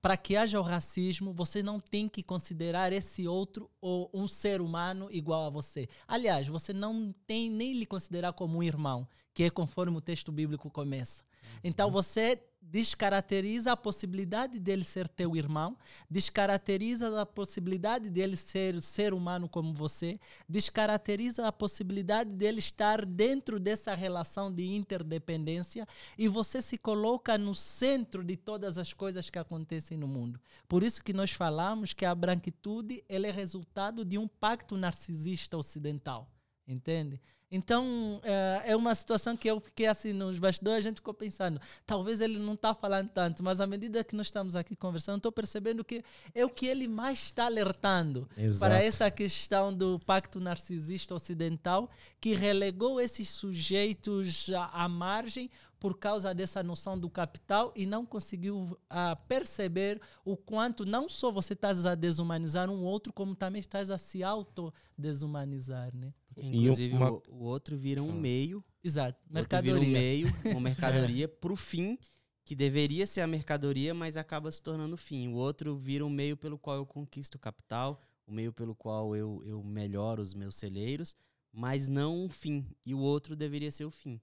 Para 0.00 0.16
que 0.16 0.34
haja 0.34 0.58
o 0.58 0.64
racismo, 0.64 1.32
você 1.32 1.62
não 1.62 1.78
tem 1.78 2.08
que 2.08 2.24
considerar 2.24 2.92
esse 2.92 3.28
outro 3.28 3.70
ou 3.80 4.10
um 4.12 4.26
ser 4.26 4.60
humano 4.60 5.08
igual 5.12 5.46
a 5.46 5.50
você. 5.50 5.88
Aliás, 6.08 6.48
você 6.48 6.72
não 6.72 7.14
tem 7.24 7.48
nem 7.48 7.72
lhe 7.72 7.86
considerar 7.86 8.32
como 8.32 8.58
um 8.58 8.62
irmão, 8.62 9.06
que 9.32 9.44
é 9.44 9.50
conforme 9.50 9.96
o 9.96 10.00
texto 10.00 10.32
bíblico 10.32 10.68
começa. 10.68 11.22
Então 11.62 11.88
você 11.88 12.42
descaracteriza 12.62 13.72
a 13.72 13.76
possibilidade 13.76 14.58
dele 14.58 14.84
ser 14.84 15.08
teu 15.08 15.36
irmão, 15.36 15.76
descaracteriza 16.08 17.20
a 17.20 17.26
possibilidade 17.26 18.08
dele 18.08 18.36
ser 18.36 18.80
ser 18.80 19.12
humano 19.12 19.48
como 19.48 19.74
você, 19.74 20.18
descaracteriza 20.48 21.46
a 21.46 21.52
possibilidade 21.52 22.30
dele 22.30 22.60
estar 22.60 23.04
dentro 23.04 23.58
dessa 23.58 23.94
relação 23.94 24.50
de 24.50 24.64
interdependência 24.74 25.86
e 26.16 26.28
você 26.28 26.62
se 26.62 26.78
coloca 26.78 27.36
no 27.36 27.54
centro 27.54 28.24
de 28.24 28.36
todas 28.36 28.78
as 28.78 28.92
coisas 28.92 29.28
que 29.28 29.38
acontecem 29.38 29.98
no 29.98 30.06
mundo. 30.08 30.40
Por 30.68 30.82
isso 30.82 31.02
que 31.02 31.12
nós 31.12 31.32
falamos 31.32 31.92
que 31.92 32.06
a 32.06 32.14
branquitude 32.14 33.04
ela 33.08 33.26
é 33.26 33.30
resultado 33.30 34.04
de 34.04 34.16
um 34.16 34.28
pacto 34.28 34.76
narcisista 34.76 35.58
ocidental, 35.58 36.30
entende? 36.66 37.20
Então, 37.54 38.18
é, 38.24 38.72
é 38.72 38.76
uma 38.76 38.94
situação 38.94 39.36
que 39.36 39.46
eu 39.46 39.60
fiquei 39.60 39.86
assim 39.86 40.14
nos 40.14 40.38
bastidores, 40.38 40.86
a 40.86 40.88
gente 40.88 40.96
ficou 40.96 41.12
pensando, 41.12 41.60
talvez 41.86 42.22
ele 42.22 42.38
não 42.38 42.54
está 42.54 42.74
falando 42.74 43.10
tanto, 43.10 43.42
mas 43.42 43.60
à 43.60 43.66
medida 43.66 44.02
que 44.02 44.16
nós 44.16 44.28
estamos 44.28 44.56
aqui 44.56 44.74
conversando, 44.74 45.18
estou 45.18 45.30
percebendo 45.30 45.84
que 45.84 46.02
é 46.34 46.46
o 46.46 46.48
que 46.48 46.66
ele 46.66 46.88
mais 46.88 47.18
está 47.18 47.44
alertando 47.44 48.26
Exato. 48.38 48.58
para 48.58 48.82
essa 48.82 49.10
questão 49.10 49.70
do 49.70 49.98
pacto 49.98 50.40
narcisista 50.40 51.14
ocidental, 51.14 51.90
que 52.18 52.32
relegou 52.32 52.98
esses 52.98 53.28
sujeitos 53.28 54.48
à, 54.50 54.84
à 54.84 54.88
margem 54.88 55.50
por 55.82 55.98
causa 55.98 56.32
dessa 56.32 56.62
noção 56.62 56.96
do 56.96 57.10
capital 57.10 57.72
e 57.74 57.84
não 57.84 58.06
conseguiu 58.06 58.78
ah, 58.88 59.16
perceber 59.16 60.00
o 60.24 60.36
quanto 60.36 60.86
não 60.86 61.08
só 61.08 61.28
você 61.32 61.54
está 61.54 61.70
a 61.70 61.94
desumanizar 61.96 62.70
um 62.70 62.84
outro, 62.84 63.12
como 63.12 63.34
também 63.34 63.58
estás 63.58 63.90
a 63.90 63.98
se 63.98 64.22
auto-desumanizar, 64.22 65.92
né? 65.92 66.14
Porque, 66.32 66.46
inclusive, 66.46 66.94
uma- 66.94 67.10
o, 67.10 67.22
o 67.28 67.42
outro 67.42 67.76
vira 67.76 68.00
um 68.00 68.08
Fala. 68.10 68.20
meio, 68.20 68.64
Exato. 68.82 69.18
o 69.28 69.36
outro 69.38 69.60
vira 69.60 69.74
um 69.74 69.80
Mercadoria. 69.80 69.92
meio, 69.98 70.28
uma 70.52 70.60
mercadoria 71.16 71.26
pro 71.28 71.56
fim, 71.56 71.98
que 72.44 72.54
deveria 72.54 73.04
ser 73.04 73.20
a 73.20 73.26
mercadoria, 73.26 73.92
mas 73.92 74.16
acaba 74.16 74.52
se 74.52 74.62
tornando 74.62 74.94
o 74.94 74.98
fim. 74.98 75.28
O 75.28 75.34
outro 75.34 75.76
vira 75.76 76.06
um 76.06 76.10
meio 76.10 76.36
pelo 76.36 76.56
qual 76.58 76.76
eu 76.76 76.86
conquisto 76.86 77.38
capital, 77.40 78.00
o 78.24 78.32
meio 78.32 78.52
pelo 78.52 78.74
qual 78.74 79.16
eu, 79.16 79.42
eu 79.44 79.62
melhoro 79.64 80.22
os 80.22 80.32
meus 80.32 80.54
celeiros, 80.54 81.16
mas 81.52 81.88
não 81.88 82.24
um 82.24 82.28
fim. 82.28 82.64
E 82.86 82.94
o 82.94 82.98
outro 83.00 83.34
deveria 83.34 83.70
ser 83.72 83.84
o 83.84 83.90
fim. 83.90 84.20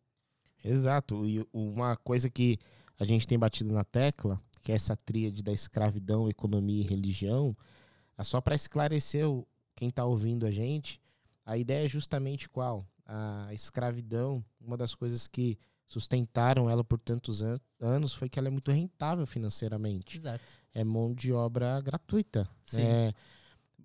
Exato. 0.63 1.25
E 1.25 1.45
uma 1.53 1.95
coisa 1.95 2.29
que 2.29 2.57
a 2.99 3.05
gente 3.05 3.27
tem 3.27 3.37
batido 3.39 3.73
na 3.73 3.83
tecla, 3.83 4.41
que 4.61 4.71
é 4.71 4.75
essa 4.75 4.95
tríade 4.95 5.41
da 5.41 5.51
escravidão, 5.53 6.29
economia 6.29 6.81
e 6.83 6.87
religião, 6.87 7.55
é 8.17 8.23
só 8.23 8.41
para 8.41 8.55
esclarecer 8.55 9.25
quem 9.75 9.89
está 9.89 10.03
ouvindo 10.05 10.45
a 10.45 10.51
gente, 10.51 10.99
a 11.45 11.57
ideia 11.57 11.85
é 11.85 11.89
justamente 11.89 12.49
qual? 12.49 12.85
A 13.05 13.53
escravidão, 13.53 14.43
uma 14.59 14.75
das 14.77 14.93
coisas 14.93 15.27
que 15.27 15.57
sustentaram 15.87 16.69
ela 16.69 16.83
por 16.83 16.99
tantos 16.99 17.41
an- 17.41 17.59
anos 17.79 18.13
foi 18.13 18.29
que 18.29 18.37
ela 18.37 18.49
é 18.49 18.51
muito 18.51 18.69
rentável 18.71 19.25
financeiramente. 19.25 20.17
Exato. 20.17 20.43
É 20.73 20.83
mão 20.83 21.13
de 21.13 21.33
obra 21.33 21.81
gratuita. 21.81 22.47
Sim. 22.65 22.83
né? 22.83 23.13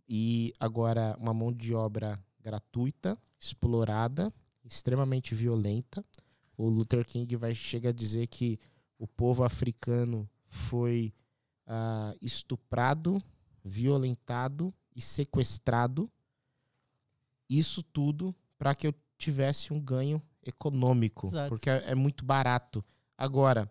E 0.06 0.52
agora, 0.60 1.16
uma 1.18 1.32
mão 1.32 1.50
de 1.50 1.72
obra 1.74 2.18
gratuita, 2.42 3.16
explorada, 3.40 4.30
extremamente 4.62 5.34
violenta. 5.34 6.04
O 6.56 6.68
Luther 6.68 7.04
King 7.04 7.36
vai 7.36 7.54
chega 7.54 7.88
a 7.88 7.92
dizer 7.92 8.26
que 8.26 8.58
o 8.98 9.06
povo 9.06 9.44
africano 9.44 10.28
foi 10.48 11.12
ah, 11.66 12.14
estuprado, 12.20 13.22
violentado 13.64 14.72
e 14.94 15.00
sequestrado. 15.00 16.10
Isso 17.48 17.82
tudo 17.82 18.34
para 18.58 18.74
que 18.74 18.86
eu 18.86 18.94
tivesse 19.18 19.72
um 19.72 19.80
ganho 19.80 20.22
econômico, 20.44 21.26
Exato. 21.26 21.48
porque 21.48 21.68
é, 21.68 21.90
é 21.90 21.94
muito 21.94 22.24
barato. 22.24 22.84
Agora, 23.16 23.70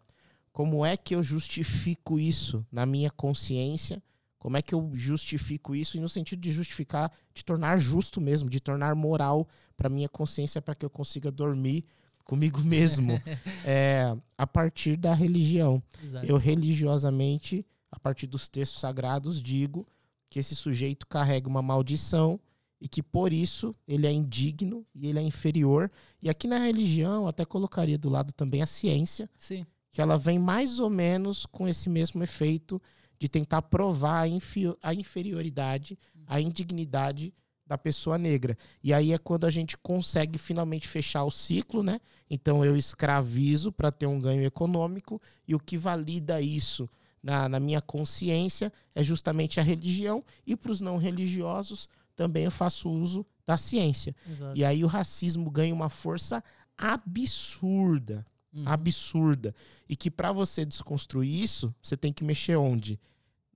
como 0.51 0.85
é 0.85 0.95
que 0.95 1.15
eu 1.15 1.23
justifico 1.23 2.19
isso 2.19 2.65
na 2.71 2.85
minha 2.85 3.09
consciência? 3.09 4.01
Como 4.37 4.57
é 4.57 4.61
que 4.61 4.75
eu 4.75 4.91
justifico 4.93 5.73
isso? 5.73 5.97
E 5.97 5.99
no 5.99 6.09
sentido 6.09 6.41
de 6.41 6.51
justificar, 6.51 7.11
de 7.33 7.43
tornar 7.45 7.77
justo 7.77 8.19
mesmo, 8.19 8.49
de 8.49 8.59
tornar 8.59 8.93
moral 8.93 9.47
para 9.77 9.89
minha 9.89 10.09
consciência, 10.09 10.61
para 10.61 10.75
que 10.75 10.85
eu 10.85 10.89
consiga 10.89 11.31
dormir 11.31 11.85
comigo 12.23 12.59
mesmo. 12.63 13.13
é, 13.65 14.15
a 14.37 14.47
partir 14.47 14.95
da 14.97 15.13
religião. 15.13 15.81
Exato. 16.03 16.25
Eu 16.25 16.37
religiosamente 16.37 17.65
a 17.91 17.99
partir 17.99 18.25
dos 18.27 18.47
textos 18.47 18.79
sagrados, 18.79 19.41
digo 19.41 19.87
que 20.29 20.39
esse 20.39 20.55
sujeito 20.55 21.05
carrega 21.05 21.47
uma 21.47 21.61
maldição 21.61 22.39
e 22.81 22.87
que 22.87 23.03
por 23.03 23.31
isso 23.31 23.73
ele 23.87 24.07
é 24.07 24.11
indigno 24.11 24.83
e 24.95 25.07
ele 25.07 25.19
é 25.19 25.21
inferior. 25.21 25.91
E 26.21 26.27
aqui 26.29 26.47
na 26.47 26.57
religião, 26.57 27.27
até 27.27 27.45
colocaria 27.45 27.97
do 27.97 28.09
lado 28.09 28.33
também 28.33 28.61
a 28.61 28.65
ciência, 28.65 29.29
Sim. 29.37 29.63
que 29.91 30.01
ela 30.01 30.17
vem 30.17 30.39
mais 30.39 30.79
ou 30.79 30.89
menos 30.89 31.45
com 31.45 31.67
esse 31.67 31.87
mesmo 31.87 32.23
efeito 32.23 32.81
de 33.19 33.29
tentar 33.29 33.61
provar 33.61 34.21
a, 34.23 34.27
infi- 34.27 34.75
a 34.81 34.93
inferioridade, 34.93 35.97
a 36.25 36.41
indignidade 36.41 37.31
da 37.65 37.77
pessoa 37.77 38.17
negra. 38.17 38.57
E 38.83 38.93
aí 38.93 39.13
é 39.13 39.17
quando 39.17 39.45
a 39.45 39.49
gente 39.49 39.77
consegue 39.77 40.37
finalmente 40.37 40.87
fechar 40.87 41.23
o 41.23 41.31
ciclo, 41.31 41.81
né? 41.81 41.99
Então 42.29 42.63
eu 42.63 42.75
escravizo 42.75 43.71
para 43.71 43.91
ter 43.91 44.05
um 44.05 44.19
ganho 44.19 44.43
econômico 44.43 45.21
e 45.47 45.55
o 45.55 45.59
que 45.59 45.77
valida 45.77 46.41
isso 46.41 46.89
na, 47.21 47.47
na 47.47 47.59
minha 47.59 47.81
consciência 47.81 48.71
é 48.93 49.03
justamente 49.03 49.59
a 49.59 49.63
religião 49.63 50.23
e 50.45 50.55
para 50.55 50.71
os 50.71 50.81
não 50.81 50.97
religiosos 50.97 51.87
também 52.15 52.43
eu 52.43 52.51
faço 52.51 52.89
uso 52.89 53.25
da 53.45 53.57
ciência. 53.57 54.15
Exato. 54.29 54.57
E 54.59 54.63
aí 54.65 54.83
o 54.83 54.87
racismo 54.87 55.49
ganha 55.49 55.73
uma 55.73 55.89
força 55.89 56.43
absurda 56.77 58.25
Uhum. 58.55 58.67
absurda. 58.67 59.55
E 59.89 59.95
que 59.95 60.11
para 60.11 60.31
você 60.31 60.63
desconstruir 60.63 61.41
isso, 61.41 61.73
você 61.81 61.97
tem 61.97 62.13
que 62.13 62.23
mexer 62.23 62.55
onde? 62.55 62.99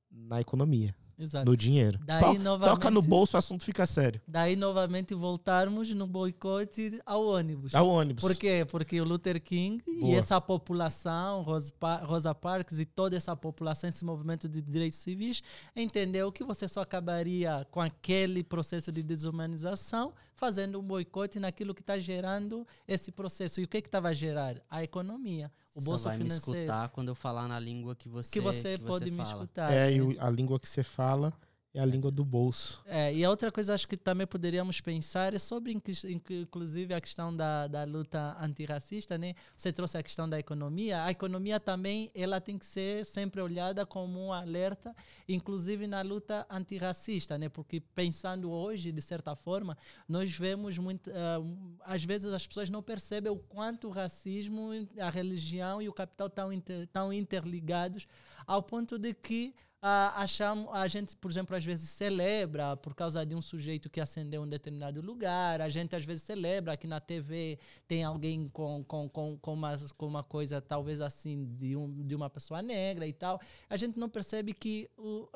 Na 0.09 0.41
economia, 0.41 0.95
Exato. 1.19 1.45
no 1.49 1.57
dinheiro. 1.57 1.99
Daí, 2.05 2.19
To- 2.37 2.43
novamente- 2.43 2.75
Toca 2.75 2.91
no 2.91 3.01
bolso, 3.01 3.35
o 3.35 3.39
assunto 3.39 3.63
fica 3.65 3.85
sério. 3.85 4.21
Daí 4.27 4.55
novamente 4.55 5.15
voltarmos 5.15 5.89
no 5.93 6.05
boicote 6.05 6.99
ao 7.05 7.25
ônibus. 7.25 7.73
Ao 7.73 7.87
ônibus. 7.87 8.21
Por 8.23 8.35
quê? 8.35 8.65
Porque 8.69 9.01
o 9.01 9.03
Luther 9.03 9.41
King 9.41 9.83
e 9.87 9.99
Boa. 10.01 10.15
essa 10.17 10.39
população, 10.39 11.41
Rosa, 11.41 11.73
Rosa 12.03 12.35
Parks 12.35 12.79
e 12.79 12.85
toda 12.85 13.15
essa 13.17 13.35
população, 13.35 13.89
esse 13.89 14.05
movimento 14.05 14.47
de 14.47 14.61
direitos 14.61 14.99
civis, 14.99 15.41
entendeu 15.75 16.31
que 16.31 16.43
você 16.43 16.67
só 16.67 16.81
acabaria 16.81 17.65
com 17.71 17.81
aquele 17.81 18.43
processo 18.43 18.91
de 18.91 19.01
desumanização 19.01 20.13
fazendo 20.37 20.79
um 20.79 20.83
boicote 20.83 21.39
naquilo 21.39 21.73
que 21.75 21.81
está 21.81 21.97
gerando 21.97 22.65
esse 22.87 23.11
processo. 23.11 23.59
E 23.59 23.63
o 23.63 23.67
que 23.67 23.81
que 23.81 23.87
estava 23.87 24.09
a 24.09 24.13
gerar? 24.13 24.61
A 24.69 24.83
economia, 24.83 25.51
o 25.75 25.81
Só 25.81 25.85
bolso 25.89 26.03
vai 26.05 26.17
me 26.17 26.23
financeiro. 26.25 26.59
escutar 26.61 26.89
quando 26.89 27.09
eu 27.09 27.15
falar 27.15 27.47
na 27.47 27.59
língua 27.59 27.95
que 27.95 28.07
você 28.07 28.31
que 28.31 28.39
você 28.39 28.77
pode 28.77 29.09
me 29.11 29.17
fala. 29.17 29.43
escutar. 29.43 29.71
É, 29.73 29.87
né? 29.87 29.93
e 29.95 30.01
o- 30.01 30.15
a 30.23 30.29
língua 30.29 30.59
que 30.59 30.69
você 30.69 30.83
fala 30.83 31.33
é 31.73 31.79
a 31.79 31.85
língua 31.85 32.09
do 32.09 32.25
bolso. 32.25 32.81
É, 32.85 33.13
e 33.13 33.23
a 33.23 33.29
outra 33.29 33.51
coisa 33.51 33.73
acho 33.73 33.87
que 33.87 33.95
também 33.95 34.25
poderíamos 34.25 34.81
pensar 34.81 35.33
é 35.33 35.39
sobre, 35.39 35.71
inclu- 35.73 36.09
inclu- 36.09 36.41
inclusive, 36.41 36.93
a 36.93 36.99
questão 36.99 37.35
da, 37.35 37.67
da 37.67 37.83
luta 37.83 38.35
antirracista, 38.41 39.17
né? 39.17 39.35
Você 39.55 39.71
trouxe 39.71 39.97
a 39.97 40.01
questão 40.01 40.27
da 40.27 40.39
economia. 40.39 41.03
A 41.03 41.11
economia 41.11 41.59
também, 41.59 42.09
ela 42.15 42.41
tem 42.41 42.57
que 42.57 42.65
ser 42.65 43.05
sempre 43.05 43.41
olhada 43.41 43.85
como 43.85 44.19
um 44.19 44.33
alerta, 44.33 44.95
inclusive 45.29 45.85
na 45.85 46.01
luta 46.01 46.47
antirracista, 46.49 47.37
né? 47.37 47.47
Porque 47.49 47.79
pensando 47.79 48.49
hoje, 48.49 48.91
de 48.91 49.01
certa 49.01 49.35
forma, 49.35 49.77
nós 50.07 50.31
vemos 50.31 50.77
muito, 50.79 51.11
ah, 51.11 51.93
às 51.93 52.03
vezes 52.03 52.33
as 52.33 52.47
pessoas 52.47 52.69
não 52.71 52.81
percebem 52.81 53.31
o 53.31 53.37
quanto 53.37 53.87
o 53.87 53.91
racismo, 53.91 54.69
a 54.99 55.09
religião 55.09 55.79
e 55.81 55.87
o 55.87 55.93
capital 55.93 56.27
estão 56.27 56.51
inter, 56.51 56.87
interligados 57.13 58.07
ao 58.47 58.63
ponto 58.63 58.97
de 58.97 59.13
que 59.13 59.53
achamos, 59.81 60.67
a 60.73 60.87
gente, 60.87 61.15
por 61.15 61.29
exemplo, 61.29 61.55
às 61.55 61.63
vezes 61.63 61.89
celebra 61.89 62.75
por 62.75 62.95
causa 62.95 63.25
de 63.25 63.35
um 63.35 63.41
sujeito 63.41 63.89
que 63.89 64.01
ascendeu 64.01 64.41
em 64.41 64.45
um 64.45 64.49
determinado 64.49 65.01
lugar, 65.01 65.61
a 65.61 65.69
gente 65.69 65.95
às 65.95 66.03
vezes 66.03 66.23
celebra 66.23 66.75
que 66.75 66.87
na 66.87 66.99
TV 66.99 67.59
tem 67.87 68.03
alguém 68.03 68.47
com, 68.49 68.83
com, 68.83 69.07
com, 69.07 69.37
com, 69.37 69.53
uma, 69.53 69.75
com 69.95 70.07
uma 70.07 70.23
coisa 70.23 70.59
talvez 70.59 70.99
assim 70.99 71.45
de, 71.55 71.75
um, 71.75 72.05
de 72.05 72.15
uma 72.15 72.29
pessoa 72.29 72.61
negra 72.61 73.05
e 73.07 73.13
tal. 73.13 73.39
A 73.69 73.77
gente 73.77 73.99
não 73.99 74.09
percebe 74.09 74.53
que 74.53 74.89
o, 74.97 75.29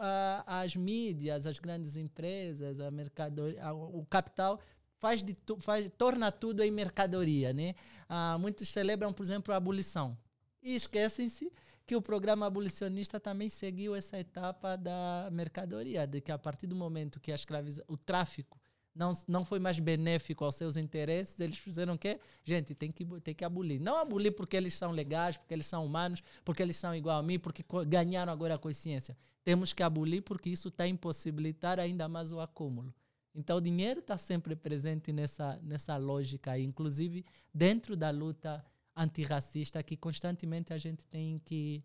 as 0.46 0.76
mídias, 0.76 1.46
as 1.46 1.60
grandes 1.60 1.96
empresas, 1.96 2.80
a 2.80 2.90
mercadoria, 2.90 3.72
o 3.74 4.06
capital 4.06 4.60
faz 4.98 5.22
de 5.24 5.34
tu, 5.34 5.58
faz, 5.60 5.90
torna 5.98 6.32
tudo 6.32 6.64
em 6.64 6.72
mercadoria, 6.72 7.54
né? 7.54 7.74
Ah, 8.08 8.38
muitos 8.40 8.70
celebram, 8.70 9.12
por 9.12 9.24
exemplo, 9.24 9.54
a 9.54 9.58
abolição 9.58 10.18
e 10.62 10.76
esquecem-se 10.76 11.52
que 11.92 11.96
o 11.98 12.02
programa 12.02 12.46
abolicionista 12.46 13.20
também 13.20 13.50
seguiu 13.50 13.94
essa 13.94 14.18
etapa 14.18 14.78
da 14.78 15.28
mercadoria, 15.30 16.08
de 16.08 16.22
que 16.22 16.32
a 16.32 16.38
partir 16.38 16.66
do 16.66 16.74
momento 16.74 17.20
que 17.20 17.34
a 17.34 17.36
escraviza, 17.36 17.84
o 17.86 17.98
tráfico 17.98 18.58
não, 18.96 19.12
não 19.28 19.44
foi 19.44 19.60
mais 19.60 19.78
benéfico 19.78 20.46
aos 20.46 20.56
seus 20.56 20.78
interesses, 20.78 21.38
eles 21.42 21.58
fizeram 21.58 21.96
o 21.96 21.98
quê? 21.98 22.18
Gente, 22.46 22.74
tem 22.74 22.90
que, 22.90 23.04
tem 23.20 23.36
que 23.36 23.44
abolir. 23.44 23.78
Não 23.82 23.98
abolir 23.98 24.32
porque 24.32 24.56
eles 24.56 24.74
são 24.74 24.92
legais, 24.92 25.36
porque 25.36 25.54
eles 25.54 25.66
são 25.66 25.86
humanos, 25.86 26.24
porque 26.46 26.64
eles 26.64 26.78
são 26.78 26.96
igual 26.96 27.20
a 27.20 27.24
mim, 27.24 27.38
porque 27.38 27.62
ganharam 27.86 28.32
agora 28.32 28.56
a 28.56 28.58
consciência. 28.58 29.18
Temos 29.44 29.74
que 29.74 29.84
abolir 29.84 30.22
porque 30.22 30.50
isso 30.50 30.70
está 30.70 30.86
a 30.86 30.88
impossibilitar 30.88 31.78
ainda 31.78 32.08
mais 32.08 32.32
o 32.32 32.40
acúmulo. 32.40 32.96
Então, 33.36 33.58
o 33.58 33.62
dinheiro 33.62 34.00
está 34.00 34.18
sempre 34.18 34.56
presente 34.56 35.12
nessa, 35.12 35.60
nessa 35.62 35.98
lógica 35.98 36.58
inclusive 36.58 37.26
dentro 37.54 37.98
da 37.98 38.12
luta 38.12 38.64
antirracista, 38.96 39.82
que 39.84 39.96
constantemente 39.96 40.74
a 40.74 40.78
gente 40.78 41.06
tem 41.06 41.40
que 41.40 41.84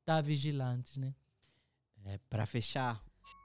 estar 0.00 0.20
vigilantes, 0.22 0.96
né? 0.96 1.14
É, 2.04 2.18
para 2.30 2.46
fechar, 2.46 3.02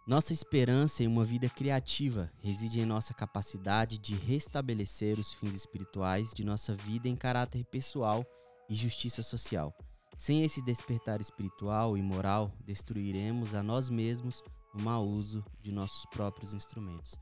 nossa 0.07 0.33
esperança 0.33 1.03
em 1.03 1.07
uma 1.07 1.25
vida 1.25 1.49
criativa 1.49 2.31
reside 2.39 2.79
em 2.79 2.85
nossa 2.85 3.13
capacidade 3.13 3.97
de 3.97 4.15
restabelecer 4.15 5.19
os 5.19 5.33
fins 5.33 5.53
espirituais 5.53 6.33
de 6.33 6.43
nossa 6.43 6.75
vida 6.75 7.07
em 7.07 7.15
caráter 7.15 7.63
pessoal 7.65 8.25
e 8.69 8.75
justiça 8.75 9.23
social. 9.23 9.73
Sem 10.17 10.43
esse 10.43 10.61
despertar 10.61 11.19
espiritual 11.19 11.97
e 11.97 12.01
moral, 12.01 12.51
destruiremos 12.65 13.55
a 13.55 13.63
nós 13.63 13.89
mesmos 13.89 14.43
no 14.73 14.83
mau 14.83 15.05
uso 15.05 15.43
de 15.61 15.73
nossos 15.73 16.05
próprios 16.07 16.53
instrumentos. 16.53 17.19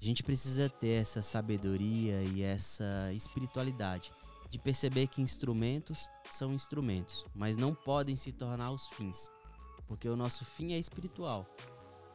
A 0.00 0.04
gente 0.04 0.22
precisa 0.22 0.68
ter 0.68 1.00
essa 1.00 1.22
sabedoria 1.22 2.22
e 2.24 2.42
essa 2.42 3.12
espiritualidade 3.14 4.12
de 4.48 4.58
perceber 4.58 5.08
que 5.08 5.22
instrumentos 5.22 6.08
são 6.30 6.52
instrumentos, 6.52 7.24
mas 7.34 7.56
não 7.56 7.74
podem 7.74 8.16
se 8.16 8.32
tornar 8.32 8.70
os 8.70 8.86
fins 8.88 9.28
porque 9.86 10.08
o 10.08 10.16
nosso 10.16 10.44
fim 10.44 10.72
é 10.72 10.78
espiritual. 10.78 11.46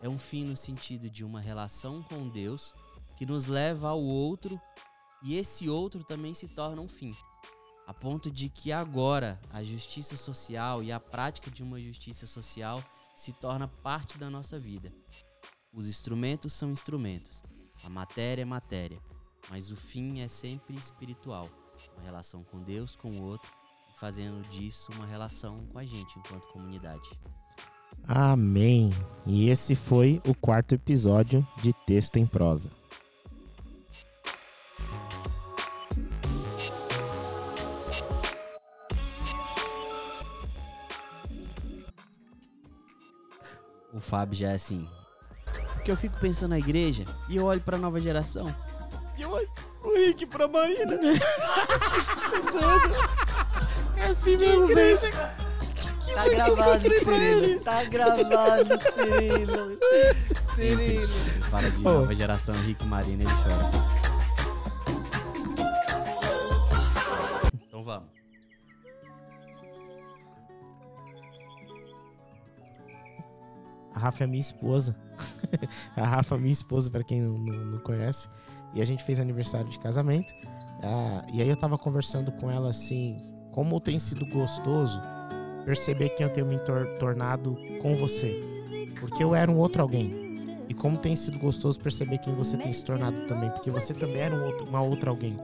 É 0.02 0.10
um 0.10 0.18
fim 0.18 0.46
no 0.46 0.58
sentido 0.58 1.10
de 1.10 1.24
uma 1.24 1.40
relação 1.40 2.02
com 2.04 2.28
Deus 2.28 2.74
que 3.16 3.26
nos 3.26 3.46
leva 3.46 3.90
ao 3.90 4.02
outro 4.02 4.60
e 5.24 5.36
esse 5.36 5.70
outro 5.70 6.04
também 6.04 6.34
se 6.34 6.48
torna 6.48 6.82
um 6.82 6.88
fim. 6.88 7.16
A 7.88 7.94
ponto 7.94 8.32
de 8.32 8.50
que 8.50 8.72
agora 8.72 9.40
a 9.52 9.64
justiça 9.64 10.18
social 10.18 10.84
e 10.84 10.92
a 10.92 11.00
prática 11.00 11.52
de 11.52 11.62
uma 11.62 11.80
justiça 11.80 12.26
social 12.26 12.84
se 13.16 13.32
torna 13.34 13.68
parte 13.68 14.18
da 14.18 14.30
nossa 14.30 14.60
vida. 14.60 14.92
Os 15.74 15.88
instrumentos 15.88 16.54
são 16.54 16.72
instrumentos, 16.72 17.44
a 17.84 17.90
matéria 17.90 18.42
é 18.42 18.46
matéria, 18.46 19.02
mas 19.50 19.72
o 19.72 19.76
fim 19.76 20.20
é 20.20 20.28
sempre 20.28 20.76
espiritual, 20.76 21.50
uma 21.96 22.04
relação 22.04 22.44
com 22.44 22.60
Deus, 22.60 22.96
com 22.96 23.10
o 23.10 23.24
outro, 23.24 23.50
e 23.90 24.00
fazendo 24.00 24.42
disso 24.50 24.92
uma 24.94 25.06
relação 25.06 25.58
com 25.72 25.80
a 25.80 25.84
gente 25.84 26.20
enquanto 26.20 26.48
comunidade. 26.48 27.10
Amém. 28.08 28.92
E 29.26 29.50
esse 29.50 29.76
foi 29.76 30.22
o 30.28 30.34
quarto 30.34 30.74
episódio 30.74 31.46
de 31.62 31.72
Texto 31.86 32.18
em 32.18 32.26
Prosa. 32.26 32.72
O 43.94 44.00
Fábio 44.00 44.38
já 44.38 44.52
é 44.52 44.56
assim. 44.56 44.88
Porque 45.74 45.92
eu 45.92 45.98
fico 45.98 46.18
pensando 46.20 46.52
na 46.52 46.60
igreja 46.60 47.06
e 47.28 47.36
eu 47.36 47.46
olho 47.46 47.62
pra 47.62 47.78
nova 47.78 48.00
geração. 48.00 48.46
E 49.18 49.22
eu 49.22 49.32
olho 49.32 49.50
Rick 50.06 50.26
pra 50.26 50.48
Marina. 50.48 50.98
Pensando. 50.98 52.96
É 53.98 54.06
assim 54.06 54.36
mesmo, 54.36 54.66
velho. 54.68 54.98
Tá 55.00 56.28
gravado, 56.28 56.80
Cirilo. 56.82 57.60
Tá 57.64 57.84
gravado, 57.84 58.80
Cirilo. 58.96 59.78
Cirilo. 60.56 61.12
Fala 61.52 61.70
de 61.70 61.78
nova 61.84 62.16
geração, 62.16 62.56
Rick 62.66 62.84
e 62.84 62.88
Marina, 62.88 63.24
ele 63.24 63.32
chora. 63.44 63.70
Então 67.54 67.84
vamos. 67.84 68.10
A 73.94 74.00
Rafa 74.00 74.24
é 74.24 74.28
minha 74.28 74.40
esposa. 74.42 74.96
a 75.96 76.06
Rafa 76.06 76.36
é 76.36 76.38
minha 76.38 76.52
esposa, 76.54 76.90
pra 76.90 77.04
quem 77.04 77.22
não, 77.22 77.38
não- 77.38 77.66
não 77.66 77.80
conhece. 77.80 78.28
E 78.74 78.82
a 78.82 78.86
gente 78.86 79.04
fez 79.04 79.20
aniversário 79.20 79.70
de 79.70 79.78
casamento. 79.80 80.34
Ah, 80.84 81.26
e 81.34 81.42
aí 81.42 81.50
eu 81.50 81.58
tava 81.58 81.78
conversando 81.78 82.32
com 82.32 82.50
ela 82.50 82.70
assim, 82.70 83.26
como 83.52 83.80
tem 83.80 84.00
sido 84.00 84.26
gostoso 84.26 85.02
perceber 85.66 86.10
que 86.10 86.24
eu 86.24 86.30
tenho 86.30 86.48
me 86.48 86.58
tor- 86.60 86.88
tornado 86.98 87.56
com 87.82 87.96
você. 87.96 88.44
Porque 89.00 89.24
eu 89.24 89.36
era 89.36 89.52
um 89.52 89.58
outro 89.58 89.82
alguém. 89.82 90.20
E 90.70 90.74
como 90.74 90.98
tem 90.98 91.16
sido 91.18 91.38
gostoso 91.38 91.80
perceber 91.80 92.18
quem 92.20 92.34
você 92.34 92.56
tem 92.58 92.72
se 92.72 92.84
tornado 92.84 93.26
também. 93.28 93.50
Porque 93.50 93.70
você 93.70 93.94
também 93.94 94.22
era 94.22 94.34
um 94.34 94.46
outro- 94.46 94.66
uma 94.68 94.82
outra 94.82 95.10
alguém. 95.10 95.38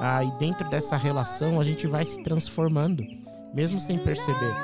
Ah, 0.00 0.24
e 0.24 0.30
dentro 0.38 0.68
dessa 0.70 0.96
relação 0.96 1.60
a 1.60 1.64
gente 1.64 1.86
vai 1.86 2.04
se 2.04 2.22
transformando, 2.22 3.04
mesmo 3.52 3.78
sem 3.78 3.98
perceber. 3.98 4.54